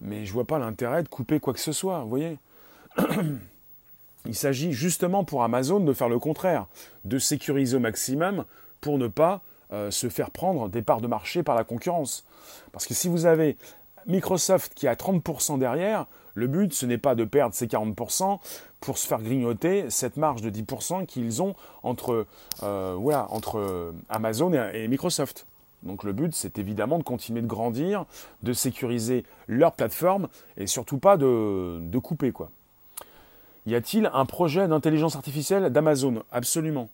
Mais 0.00 0.26
je 0.26 0.32
vois 0.32 0.44
pas 0.44 0.58
l'intérêt 0.58 1.02
de 1.02 1.08
couper 1.08 1.40
quoi 1.40 1.52
que 1.52 1.60
ce 1.60 1.72
soit, 1.72 2.00
vous 2.00 2.08
voyez. 2.08 2.38
Il 4.26 4.34
s'agit 4.34 4.72
justement 4.72 5.24
pour 5.24 5.44
Amazon 5.44 5.80
de 5.80 5.92
faire 5.92 6.08
le 6.08 6.18
contraire, 6.18 6.66
de 7.04 7.18
sécuriser 7.18 7.76
au 7.76 7.80
maximum 7.80 8.44
pour 8.80 8.98
ne 8.98 9.06
pas 9.06 9.40
euh, 9.72 9.90
se 9.90 10.08
faire 10.08 10.30
prendre 10.30 10.68
des 10.68 10.82
parts 10.82 11.00
de 11.00 11.06
marché 11.06 11.42
par 11.42 11.54
la 11.54 11.64
concurrence. 11.64 12.24
Parce 12.72 12.86
que 12.86 12.94
si 12.94 13.08
vous 13.08 13.26
avez 13.26 13.56
Microsoft 14.06 14.74
qui 14.74 14.88
a 14.88 14.94
30% 14.94 15.58
derrière, 15.58 16.06
le 16.34 16.48
but, 16.48 16.74
ce 16.74 16.84
n'est 16.84 16.98
pas 16.98 17.14
de 17.14 17.24
perdre 17.24 17.54
ces 17.54 17.66
40% 17.66 18.38
pour 18.80 18.98
se 18.98 19.06
faire 19.06 19.22
grignoter 19.22 19.88
cette 19.88 20.16
marge 20.16 20.42
de 20.42 20.50
10% 20.50 21.06
qu'ils 21.06 21.42
ont 21.42 21.54
entre, 21.82 22.26
euh, 22.62 22.94
voilà, 22.98 23.26
entre 23.30 23.94
Amazon 24.10 24.52
et 24.52 24.86
Microsoft. 24.88 25.46
Donc 25.86 26.04
le 26.04 26.12
but, 26.12 26.34
c'est 26.34 26.58
évidemment 26.58 26.98
de 26.98 27.04
continuer 27.04 27.40
de 27.40 27.46
grandir, 27.46 28.04
de 28.42 28.52
sécuriser 28.52 29.24
leur 29.48 29.72
plateforme 29.72 30.28
et 30.56 30.66
surtout 30.66 30.98
pas 30.98 31.16
de, 31.16 31.98
couper 31.98 32.32
quoi. 32.32 32.50
Y 33.66 33.74
a-t-il 33.74 34.10
un 34.12 34.26
projet 34.26 34.68
d'intelligence 34.68 35.16
artificielle 35.16 35.70
d'Amazon? 35.70 36.22
Absolument. 36.30 36.88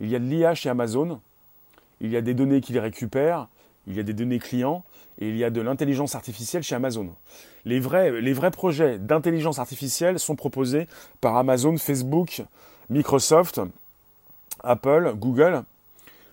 Il 0.00 0.08
y 0.08 0.16
a 0.16 0.18
de 0.18 0.24
l'IA 0.24 0.54
chez 0.54 0.70
Amazon, 0.70 1.20
il 2.00 2.10
y 2.10 2.16
a 2.16 2.22
des 2.22 2.32
données 2.32 2.60
qu'ils 2.60 2.78
récupèrent, 2.78 3.48
il 3.86 3.94
y 3.94 4.00
a 4.00 4.02
des 4.02 4.14
données 4.14 4.38
clients 4.38 4.84
et 5.18 5.28
il 5.28 5.36
y 5.36 5.44
a 5.44 5.50
de 5.50 5.60
l'intelligence 5.60 6.14
artificielle 6.14 6.62
chez 6.62 6.74
Amazon. 6.74 7.10
Les 7.66 7.80
vrais, 7.80 8.20
les 8.20 8.32
vrais 8.32 8.50
projets 8.50 8.98
d'intelligence 8.98 9.58
artificielle 9.58 10.18
sont 10.18 10.36
proposés 10.36 10.88
par 11.20 11.36
Amazon, 11.36 11.76
Facebook, 11.76 12.42
Microsoft, 12.88 13.60
Apple, 14.62 15.12
Google. 15.16 15.64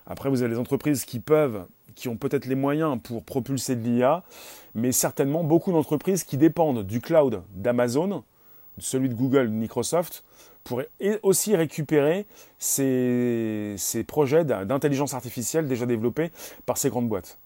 Après, 0.05 0.29
vous 0.29 0.41
avez 0.41 0.53
les 0.53 0.59
entreprises 0.59 1.03
qui 1.03 1.19
peuvent, 1.19 1.65
qui 1.97 2.07
ont 2.09 2.15
peut-être 2.15 2.45
les 2.45 2.55
moyens 2.55 2.99
pour 3.01 3.23
propulser 3.23 3.75
de 3.75 3.81
l'IA, 3.81 4.23
mais 4.75 4.91
certainement 4.91 5.43
beaucoup 5.43 5.71
d'entreprises 5.71 6.23
qui 6.23 6.37
dépendent 6.37 6.85
du 6.85 7.01
cloud 7.01 7.41
d'Amazon, 7.55 8.23
celui 8.77 9.09
de 9.09 9.15
Google, 9.15 9.47
de 9.47 9.53
Microsoft, 9.53 10.23
pour 10.63 10.83
aussi 11.23 11.55
récupérer 11.55 12.27
ces, 12.59 13.73
ces 13.79 14.03
projets 14.03 14.45
d'intelligence 14.45 15.15
artificielle 15.15 15.67
déjà 15.67 15.87
développés 15.87 16.31
par 16.67 16.77
ces 16.77 16.89
grandes 16.89 17.09
boîtes. 17.09 17.39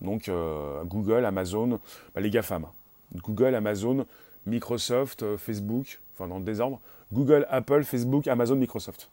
Donc 0.00 0.28
euh, 0.28 0.84
Google, 0.84 1.24
Amazon, 1.24 1.80
bah, 2.14 2.20
les 2.20 2.30
GAFAM. 2.30 2.66
Google, 3.16 3.56
Amazon, 3.56 4.06
Microsoft, 4.46 5.24
euh, 5.24 5.36
Facebook, 5.36 5.98
enfin 6.14 6.28
dans 6.28 6.38
le 6.38 6.44
désordre. 6.44 6.78
Google, 7.12 7.46
Apple, 7.50 7.82
Facebook, 7.82 8.28
Amazon, 8.28 8.54
Microsoft. 8.54 9.08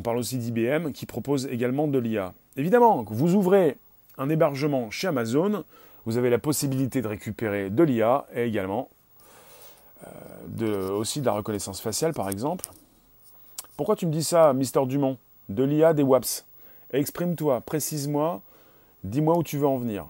On 0.00 0.02
parle 0.02 0.16
aussi 0.16 0.38
d'IBM 0.38 0.92
qui 0.92 1.04
propose 1.04 1.44
également 1.48 1.86
de 1.86 1.98
l'IA. 1.98 2.32
Évidemment, 2.56 3.04
vous 3.10 3.34
ouvrez 3.34 3.76
un 4.16 4.30
hébergement 4.30 4.90
chez 4.90 5.08
Amazon, 5.08 5.62
vous 6.06 6.16
avez 6.16 6.30
la 6.30 6.38
possibilité 6.38 7.02
de 7.02 7.06
récupérer 7.06 7.68
de 7.68 7.82
l'IA 7.82 8.24
et 8.34 8.44
également 8.44 8.88
euh, 10.02 10.10
de, 10.46 10.72
aussi 10.72 11.20
de 11.20 11.26
la 11.26 11.32
reconnaissance 11.32 11.82
faciale 11.82 12.14
par 12.14 12.30
exemple. 12.30 12.70
Pourquoi 13.76 13.94
tu 13.94 14.06
me 14.06 14.10
dis 14.10 14.24
ça, 14.24 14.54
Mister 14.54 14.80
Dumont? 14.86 15.18
De 15.50 15.64
l'IA, 15.64 15.92
des 15.92 16.02
WAPS. 16.02 16.46
Exprime-toi, 16.94 17.60
précise-moi, 17.60 18.40
dis-moi 19.04 19.36
où 19.36 19.42
tu 19.42 19.58
veux 19.58 19.66
en 19.66 19.76
venir. 19.76 20.06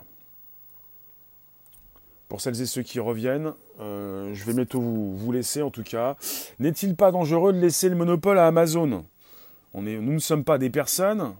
Pour 2.28 2.41
celles 2.41 2.62
et 2.62 2.66
ceux 2.66 2.82
qui 2.82 3.01
reviennent, 3.01 3.55
euh, 3.80 4.32
je 4.34 4.45
vais 4.45 4.55
bientôt 4.55 4.80
vous, 4.80 5.16
vous 5.16 5.32
laisser 5.32 5.62
en 5.62 5.70
tout 5.70 5.82
cas. 5.82 6.14
N'est-il 6.61 6.95
pas 6.95 7.11
dangereux 7.11 7.53
de 7.53 7.59
laisser 7.59 7.88
le 7.88 7.97
monopole 7.97 8.38
à 8.38 8.47
Amazon? 8.47 9.05
Nous 9.75 10.12
ne 10.12 10.18
sommes 10.18 10.45
pas 10.45 10.59
des 10.59 10.71
personnes, 10.71 11.35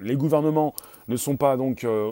les 0.00 0.16
gouvernements 0.16 0.74
ne 1.08 1.16
sont 1.16 1.36
pas 1.36 1.56
donc 1.56 1.84
euh, 1.84 2.10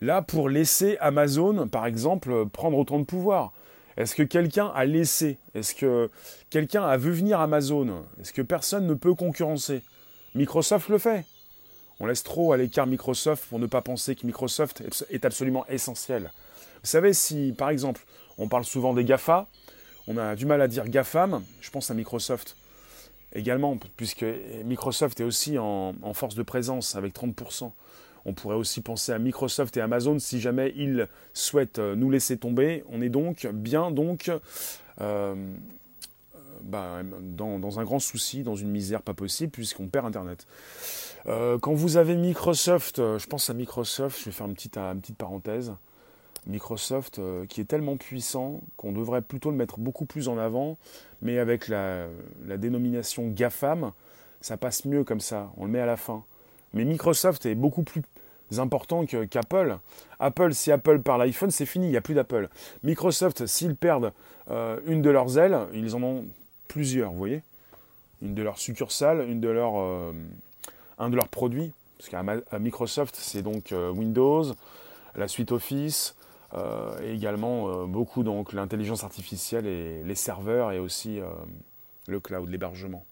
là 0.00 0.22
pour 0.22 0.48
laisser 0.48 0.98
Amazon, 1.00 1.68
par 1.68 1.86
exemple, 1.86 2.46
prendre 2.46 2.76
autant 2.78 2.98
de 2.98 3.04
pouvoir. 3.04 3.52
Est-ce 3.96 4.14
que 4.14 4.22
quelqu'un 4.22 4.70
a 4.74 4.84
laissé? 4.84 5.38
Est-ce 5.54 5.74
que 5.74 6.10
quelqu'un 6.50 6.84
a 6.84 6.98
vu 6.98 7.12
venir 7.12 7.40
Amazon? 7.40 8.04
Est-ce 8.20 8.32
que 8.34 8.42
personne 8.42 8.86
ne 8.86 8.94
peut 8.94 9.14
concurrencer? 9.14 9.82
Microsoft 10.34 10.90
le 10.90 10.98
fait. 10.98 11.24
On 11.98 12.04
laisse 12.04 12.22
trop 12.22 12.52
à 12.52 12.58
l'écart 12.58 12.86
Microsoft 12.86 13.46
pour 13.48 13.58
ne 13.58 13.66
pas 13.66 13.80
penser 13.80 14.14
que 14.14 14.26
Microsoft 14.26 14.82
est 15.10 15.24
absolument 15.24 15.66
essentiel. 15.68 16.30
Vous 16.82 16.88
savez, 16.90 17.14
si 17.14 17.54
par 17.56 17.70
exemple, 17.70 18.04
on 18.36 18.48
parle 18.48 18.64
souvent 18.64 18.92
des 18.92 19.04
GAFA, 19.04 19.46
on 20.06 20.18
a 20.18 20.36
du 20.36 20.44
mal 20.44 20.60
à 20.60 20.68
dire 20.68 20.86
GAFAM, 20.88 21.42
je 21.62 21.70
pense 21.70 21.90
à 21.90 21.94
Microsoft 21.94 22.54
également, 23.36 23.78
puisque 23.96 24.24
Microsoft 24.64 25.20
est 25.20 25.24
aussi 25.24 25.58
en, 25.58 25.94
force 26.14 26.34
de 26.34 26.42
présence 26.42 26.96
avec 26.96 27.14
30%. 27.14 27.70
On 28.24 28.32
pourrait 28.32 28.56
aussi 28.56 28.80
penser 28.80 29.12
à 29.12 29.18
Microsoft 29.20 29.76
et 29.76 29.80
Amazon 29.80 30.18
si 30.18 30.40
jamais 30.40 30.72
ils 30.76 31.06
souhaitent 31.32 31.78
euh, 31.78 31.94
nous 31.94 32.10
laisser 32.10 32.36
tomber. 32.36 32.82
On 32.88 33.00
est 33.00 33.08
donc 33.08 33.46
bien 33.52 33.92
donc 33.92 34.32
euh, 35.00 35.34
bah, 36.62 37.02
dans, 37.22 37.78
un 37.78 37.84
grand 37.84 38.00
souci, 38.00 38.42
dans 38.42 38.56
une 38.56 38.70
misère 38.70 39.02
pas 39.02 39.14
possible, 39.14 39.52
puisqu'on 39.52 39.86
perd 39.86 40.06
Internet. 40.06 40.44
Euh, 41.26 41.56
quand 41.58 41.74
vous 41.74 41.98
avez 41.98 42.16
Microsoft, 42.16 42.96
je 42.96 43.26
pense 43.26 43.48
à 43.48 43.54
Microsoft, 43.54 44.18
je 44.18 44.24
vais 44.24 44.32
faire 44.32 44.46
une 44.46 44.54
petite, 44.54 44.76
une 44.76 45.00
petite 45.00 45.18
parenthèse. 45.18 45.72
Microsoft 46.46 47.20
qui 47.48 47.60
est 47.60 47.64
tellement 47.64 47.96
puissant 47.96 48.60
qu'on 48.76 48.92
devrait 48.92 49.22
plutôt 49.22 49.50
le 49.50 49.56
mettre 49.56 49.78
beaucoup 49.78 50.04
plus 50.04 50.28
en 50.28 50.38
avant, 50.38 50.78
mais 51.22 51.38
avec 51.38 51.68
la, 51.68 52.06
dénomination 52.56 53.28
GAFAM, 53.28 53.92
ça 54.40 54.56
passe 54.56 54.84
mieux 54.84 55.04
comme 55.04 55.20
ça, 55.20 55.50
on 55.56 55.64
le 55.64 55.70
met 55.70 55.80
à 55.80 55.86
la 55.86 55.96
fin. 55.96 56.22
Mais 56.72 56.84
Microsoft 56.84 57.46
est 57.46 57.54
beaucoup 57.54 57.82
plus 57.82 58.02
important 58.58 59.04
qu'Apple. 59.06 59.78
Apple, 60.18 60.54
si 60.54 60.70
Apple 60.70 61.00
perd 61.00 61.18
l'iPhone, 61.18 61.50
c'est 61.50 61.66
fini, 61.66 61.86
il 61.86 61.90
n'y 61.90 61.96
a 61.96 62.00
plus 62.00 62.14
d'Apple. 62.14 62.48
Microsoft, 62.82 63.46
s'ils 63.46 63.76
perdent 63.76 64.12
euh, 64.50 64.78
une 64.86 65.02
de 65.02 65.10
leurs 65.10 65.38
ailes, 65.38 65.58
ils 65.72 65.94
en 65.96 66.02
ont 66.02 66.24
plusieurs, 66.68 67.10
vous 67.10 67.18
voyez 67.18 67.42
Une 68.22 68.34
de 68.34 68.42
leurs 68.42 68.58
succursales, 68.58 69.28
une 69.28 69.40
de 69.40 69.48
leurs, 69.48 69.78
euh, 69.78 70.12
un 70.98 71.10
de 71.10 71.16
leurs 71.16 71.28
produits. 71.28 71.72
Parce 71.98 72.10
qu'à 72.10 72.58
Microsoft, 72.58 73.16
c'est 73.16 73.42
donc 73.42 73.72
euh, 73.72 73.90
Windows, 73.90 74.44
la 75.14 75.28
suite 75.28 75.50
Office, 75.50 76.14
et 77.02 77.12
également 77.12 77.86
beaucoup 77.86 78.22
donc 78.22 78.52
l'intelligence 78.52 79.04
artificielle 79.04 79.66
et 79.66 80.02
les 80.04 80.14
serveurs 80.14 80.72
et 80.72 80.78
aussi 80.78 81.20
le 82.06 82.20
cloud, 82.20 82.48
l'hébergement. 82.48 83.04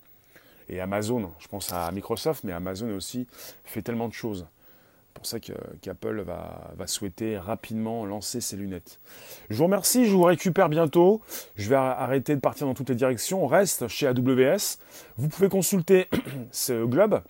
Et 0.69 0.81
Amazon, 0.81 1.31
je 1.39 1.49
pense 1.49 1.73
à 1.73 1.91
Microsoft, 1.93 2.45
mais 2.45 2.53
Amazon 2.53 2.95
aussi 2.97 3.27
fait 3.65 3.83
tellement 3.83 4.09
de 4.09 4.15
choses 4.15 4.47
pour 5.15 5.27
ça 5.27 5.39
qu'Apple 5.41 6.23
va, 6.23 6.73
va, 6.77 6.87
souhaiter 6.87 7.39
rapidement 7.39 8.05
lancer 8.05 8.41
ses 8.41 8.57
lunettes. 8.57 8.99
Je 9.49 9.57
vous 9.57 9.65
remercie, 9.65 10.07
je 10.07 10.11
vous 10.11 10.25
récupère 10.25 10.69
bientôt. 10.69 11.23
Je 11.57 11.71
vais 11.71 11.77
arrêter 11.77 12.35
de 12.35 12.41
partir 12.41 12.67
dans 12.67 12.75
toutes 12.75 12.91
les 12.91 12.95
directions. 12.95 13.45
On 13.45 13.47
reste 13.47 13.89
chez 13.89 14.09
AWS. 14.09 14.79
Vous 15.17 15.29
pouvez 15.29 15.49
consulter 15.49 16.09
ce 16.51 16.85
globe, 16.85 17.23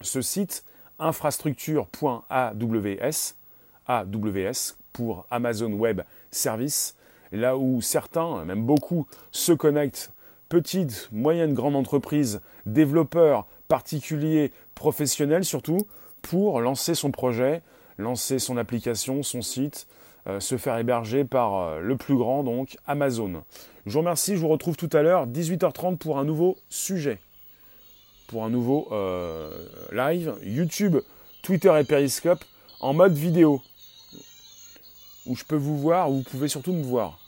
ce 0.00 0.22
site 0.22 0.64
infrastructure.aws, 1.00 3.34
AWS 3.86 4.76
pour 4.98 5.26
Amazon 5.30 5.70
Web 5.74 6.00
Service, 6.32 6.96
là 7.30 7.56
où 7.56 7.80
certains, 7.80 8.44
même 8.44 8.64
beaucoup, 8.64 9.06
se 9.30 9.52
connectent, 9.52 10.10
petites, 10.48 11.08
moyennes, 11.12 11.54
grandes 11.54 11.76
entreprises, 11.76 12.40
développeurs, 12.66 13.46
particuliers, 13.68 14.50
professionnels 14.74 15.44
surtout, 15.44 15.78
pour 16.20 16.60
lancer 16.60 16.96
son 16.96 17.12
projet, 17.12 17.62
lancer 17.96 18.40
son 18.40 18.56
application, 18.56 19.22
son 19.22 19.40
site, 19.40 19.86
euh, 20.26 20.40
se 20.40 20.56
faire 20.56 20.76
héberger 20.78 21.22
par 21.22 21.54
euh, 21.54 21.78
le 21.78 21.96
plus 21.96 22.16
grand, 22.16 22.42
donc 22.42 22.76
Amazon. 22.84 23.44
Je 23.86 23.92
vous 23.92 24.00
remercie, 24.00 24.34
je 24.34 24.40
vous 24.40 24.48
retrouve 24.48 24.76
tout 24.76 24.90
à 24.92 25.02
l'heure, 25.02 25.28
18h30 25.28 25.96
pour 25.98 26.18
un 26.18 26.24
nouveau 26.24 26.56
sujet, 26.70 27.20
pour 28.26 28.44
un 28.44 28.50
nouveau 28.50 28.88
euh, 28.90 29.48
live, 29.92 30.34
YouTube, 30.42 30.96
Twitter 31.42 31.72
et 31.78 31.84
Periscope 31.84 32.44
en 32.80 32.94
mode 32.94 33.14
vidéo, 33.14 33.62
où 35.28 35.36
je 35.36 35.44
peux 35.44 35.56
vous 35.56 35.78
voir, 35.78 36.10
vous 36.10 36.22
pouvez 36.22 36.48
surtout 36.48 36.72
me 36.72 36.82
voir. 36.82 37.18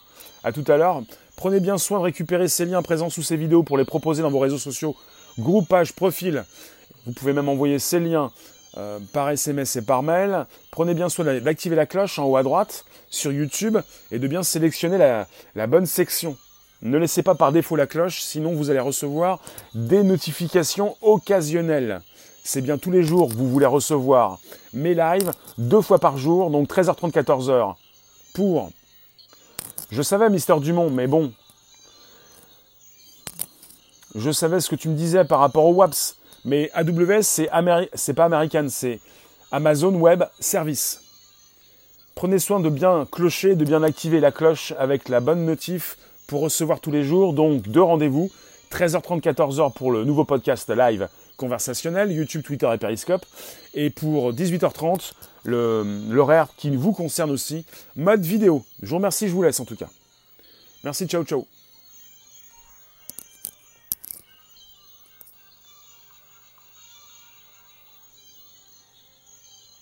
A 0.43 0.53
tout 0.53 0.65
à 0.69 0.77
l'heure. 0.77 1.03
Prenez 1.37 1.61
bien 1.61 1.79
soin 1.79 1.99
de 1.99 2.05
récupérer 2.05 2.49
ces 2.49 2.67
liens 2.67 2.83
présents 2.83 3.11
sous 3.11 3.23
ces 3.23 3.37
vidéos 3.37 3.63
pour 3.63 3.79
les 3.79 3.85
proposer 3.85 4.23
dans 4.23 4.31
vos 4.31 4.39
réseaux 4.39 4.59
sociaux, 4.59 4.97
groupe, 5.39 5.69
page, 5.69 5.93
profil. 5.93 6.45
Vous 7.07 7.13
pouvez 7.13 7.33
même 7.33 7.49
envoyer 7.49 7.79
ces 7.79 8.01
liens 8.01 8.31
euh, 8.77 8.99
par 9.13 9.31
SMS 9.31 9.77
et 9.77 9.83
par 9.83 10.03
mail. 10.03 10.47
Prenez 10.71 10.95
bien 10.95 11.09
soin 11.09 11.41
d'activer 11.41 11.77
la 11.77 11.87
cloche 11.87 12.19
en 12.19 12.25
haut 12.25 12.37
à 12.37 12.43
droite 12.43 12.85
sur 13.09 13.33
YouTube 13.33 13.79
et 14.13 14.19
de 14.19 14.29
bien 14.29 14.43
sélectionner 14.43 14.99
la, 14.99 15.67
bonne 15.67 15.87
section. 15.87 16.37
Ne 16.83 16.97
laissez 16.97 17.23
pas 17.23 17.35
par 17.35 17.53
défaut 17.53 17.77
la 17.77 17.87
cloche, 17.87 18.21
sinon 18.21 18.55
vous 18.55 18.71
allez 18.71 18.81
recevoir 18.81 19.41
des 19.75 20.03
notifications 20.03 20.97
occasionnelles. 21.03 22.01
C'est 22.45 22.63
bien 22.63 22.79
tous 22.79 22.91
les 22.91 23.03
jours 23.03 23.29
que 23.29 23.35
vous 23.35 23.49
voulez 23.49 23.67
recevoir 23.67 24.39
mes 24.73 24.95
lives, 24.95 25.33
deux 25.59 25.83
fois 25.83 25.99
par 25.99 26.17
jour, 26.17 26.51
donc 26.51 26.69
13h30, 26.69 27.11
14h. 27.11 27.75
Pour. 28.33 28.71
Je 29.91 30.03
savais, 30.03 30.31
Mister 30.31 30.55
Dumont, 30.61 30.91
mais 30.91 31.07
bon. 31.07 31.33
Je 34.15 34.31
savais 34.31 34.61
ce 34.61 34.69
que 34.69 34.77
tu 34.77 34.89
me 34.89 34.97
disais 34.97 35.25
par 35.25 35.41
rapport 35.41 35.65
au 35.65 35.75
WAPS. 35.75 36.17
Mais 36.45 36.71
AWS, 36.73 37.23
c'est 37.23 38.15
pas 38.15 38.25
American, 38.25 38.67
c'est 38.71 39.01
Amazon 39.53 39.95
Web 39.95 40.25
Service. 40.39 41.03
Prenez 42.15 42.39
soin 42.39 42.61
de 42.61 42.69
bien 42.69 43.07
clocher, 43.11 43.57
de 43.57 43.65
bien 43.65 43.83
activer 43.83 44.21
la 44.21 44.33
cloche 44.33 44.73
avec 44.79 45.09
la 45.09 45.21
bonne 45.21 45.45
notif 45.45 45.99
pour 46.27 46.41
recevoir 46.41 46.81
tous 46.81 46.91
les 46.91 47.05
jours. 47.05 47.35
Donc, 47.35 47.69
deux 47.69 47.83
rendez-vous, 47.83 48.31
13h30, 48.73 49.21
14h 49.21 49.73
pour 49.75 49.93
le 49.93 50.05
nouveau 50.05 50.25
podcast 50.25 50.71
live 50.71 51.09
conversationnel, 51.37 52.13
YouTube, 52.13 52.43
Twitter 52.43 52.71
et 52.73 52.79
Periscope. 52.79 53.25
Et 53.75 53.91
pour 53.91 54.33
18h30, 54.33 55.13
l'horaire 55.45 56.49
qui 56.57 56.75
vous 56.77 56.93
concerne 56.93 57.31
aussi, 57.31 57.65
mode 57.97 58.23
vidéo. 58.23 58.65
Je 58.83 58.89
vous 58.89 58.97
remercie, 58.97 59.29
je 59.29 59.33
vous 59.33 59.43
laisse 59.43 59.61
en 59.61 59.65
tout 59.65 59.77
cas. 59.77 59.89
Merci, 60.85 61.07
ciao, 61.07 61.25
ciao. 61.25 61.47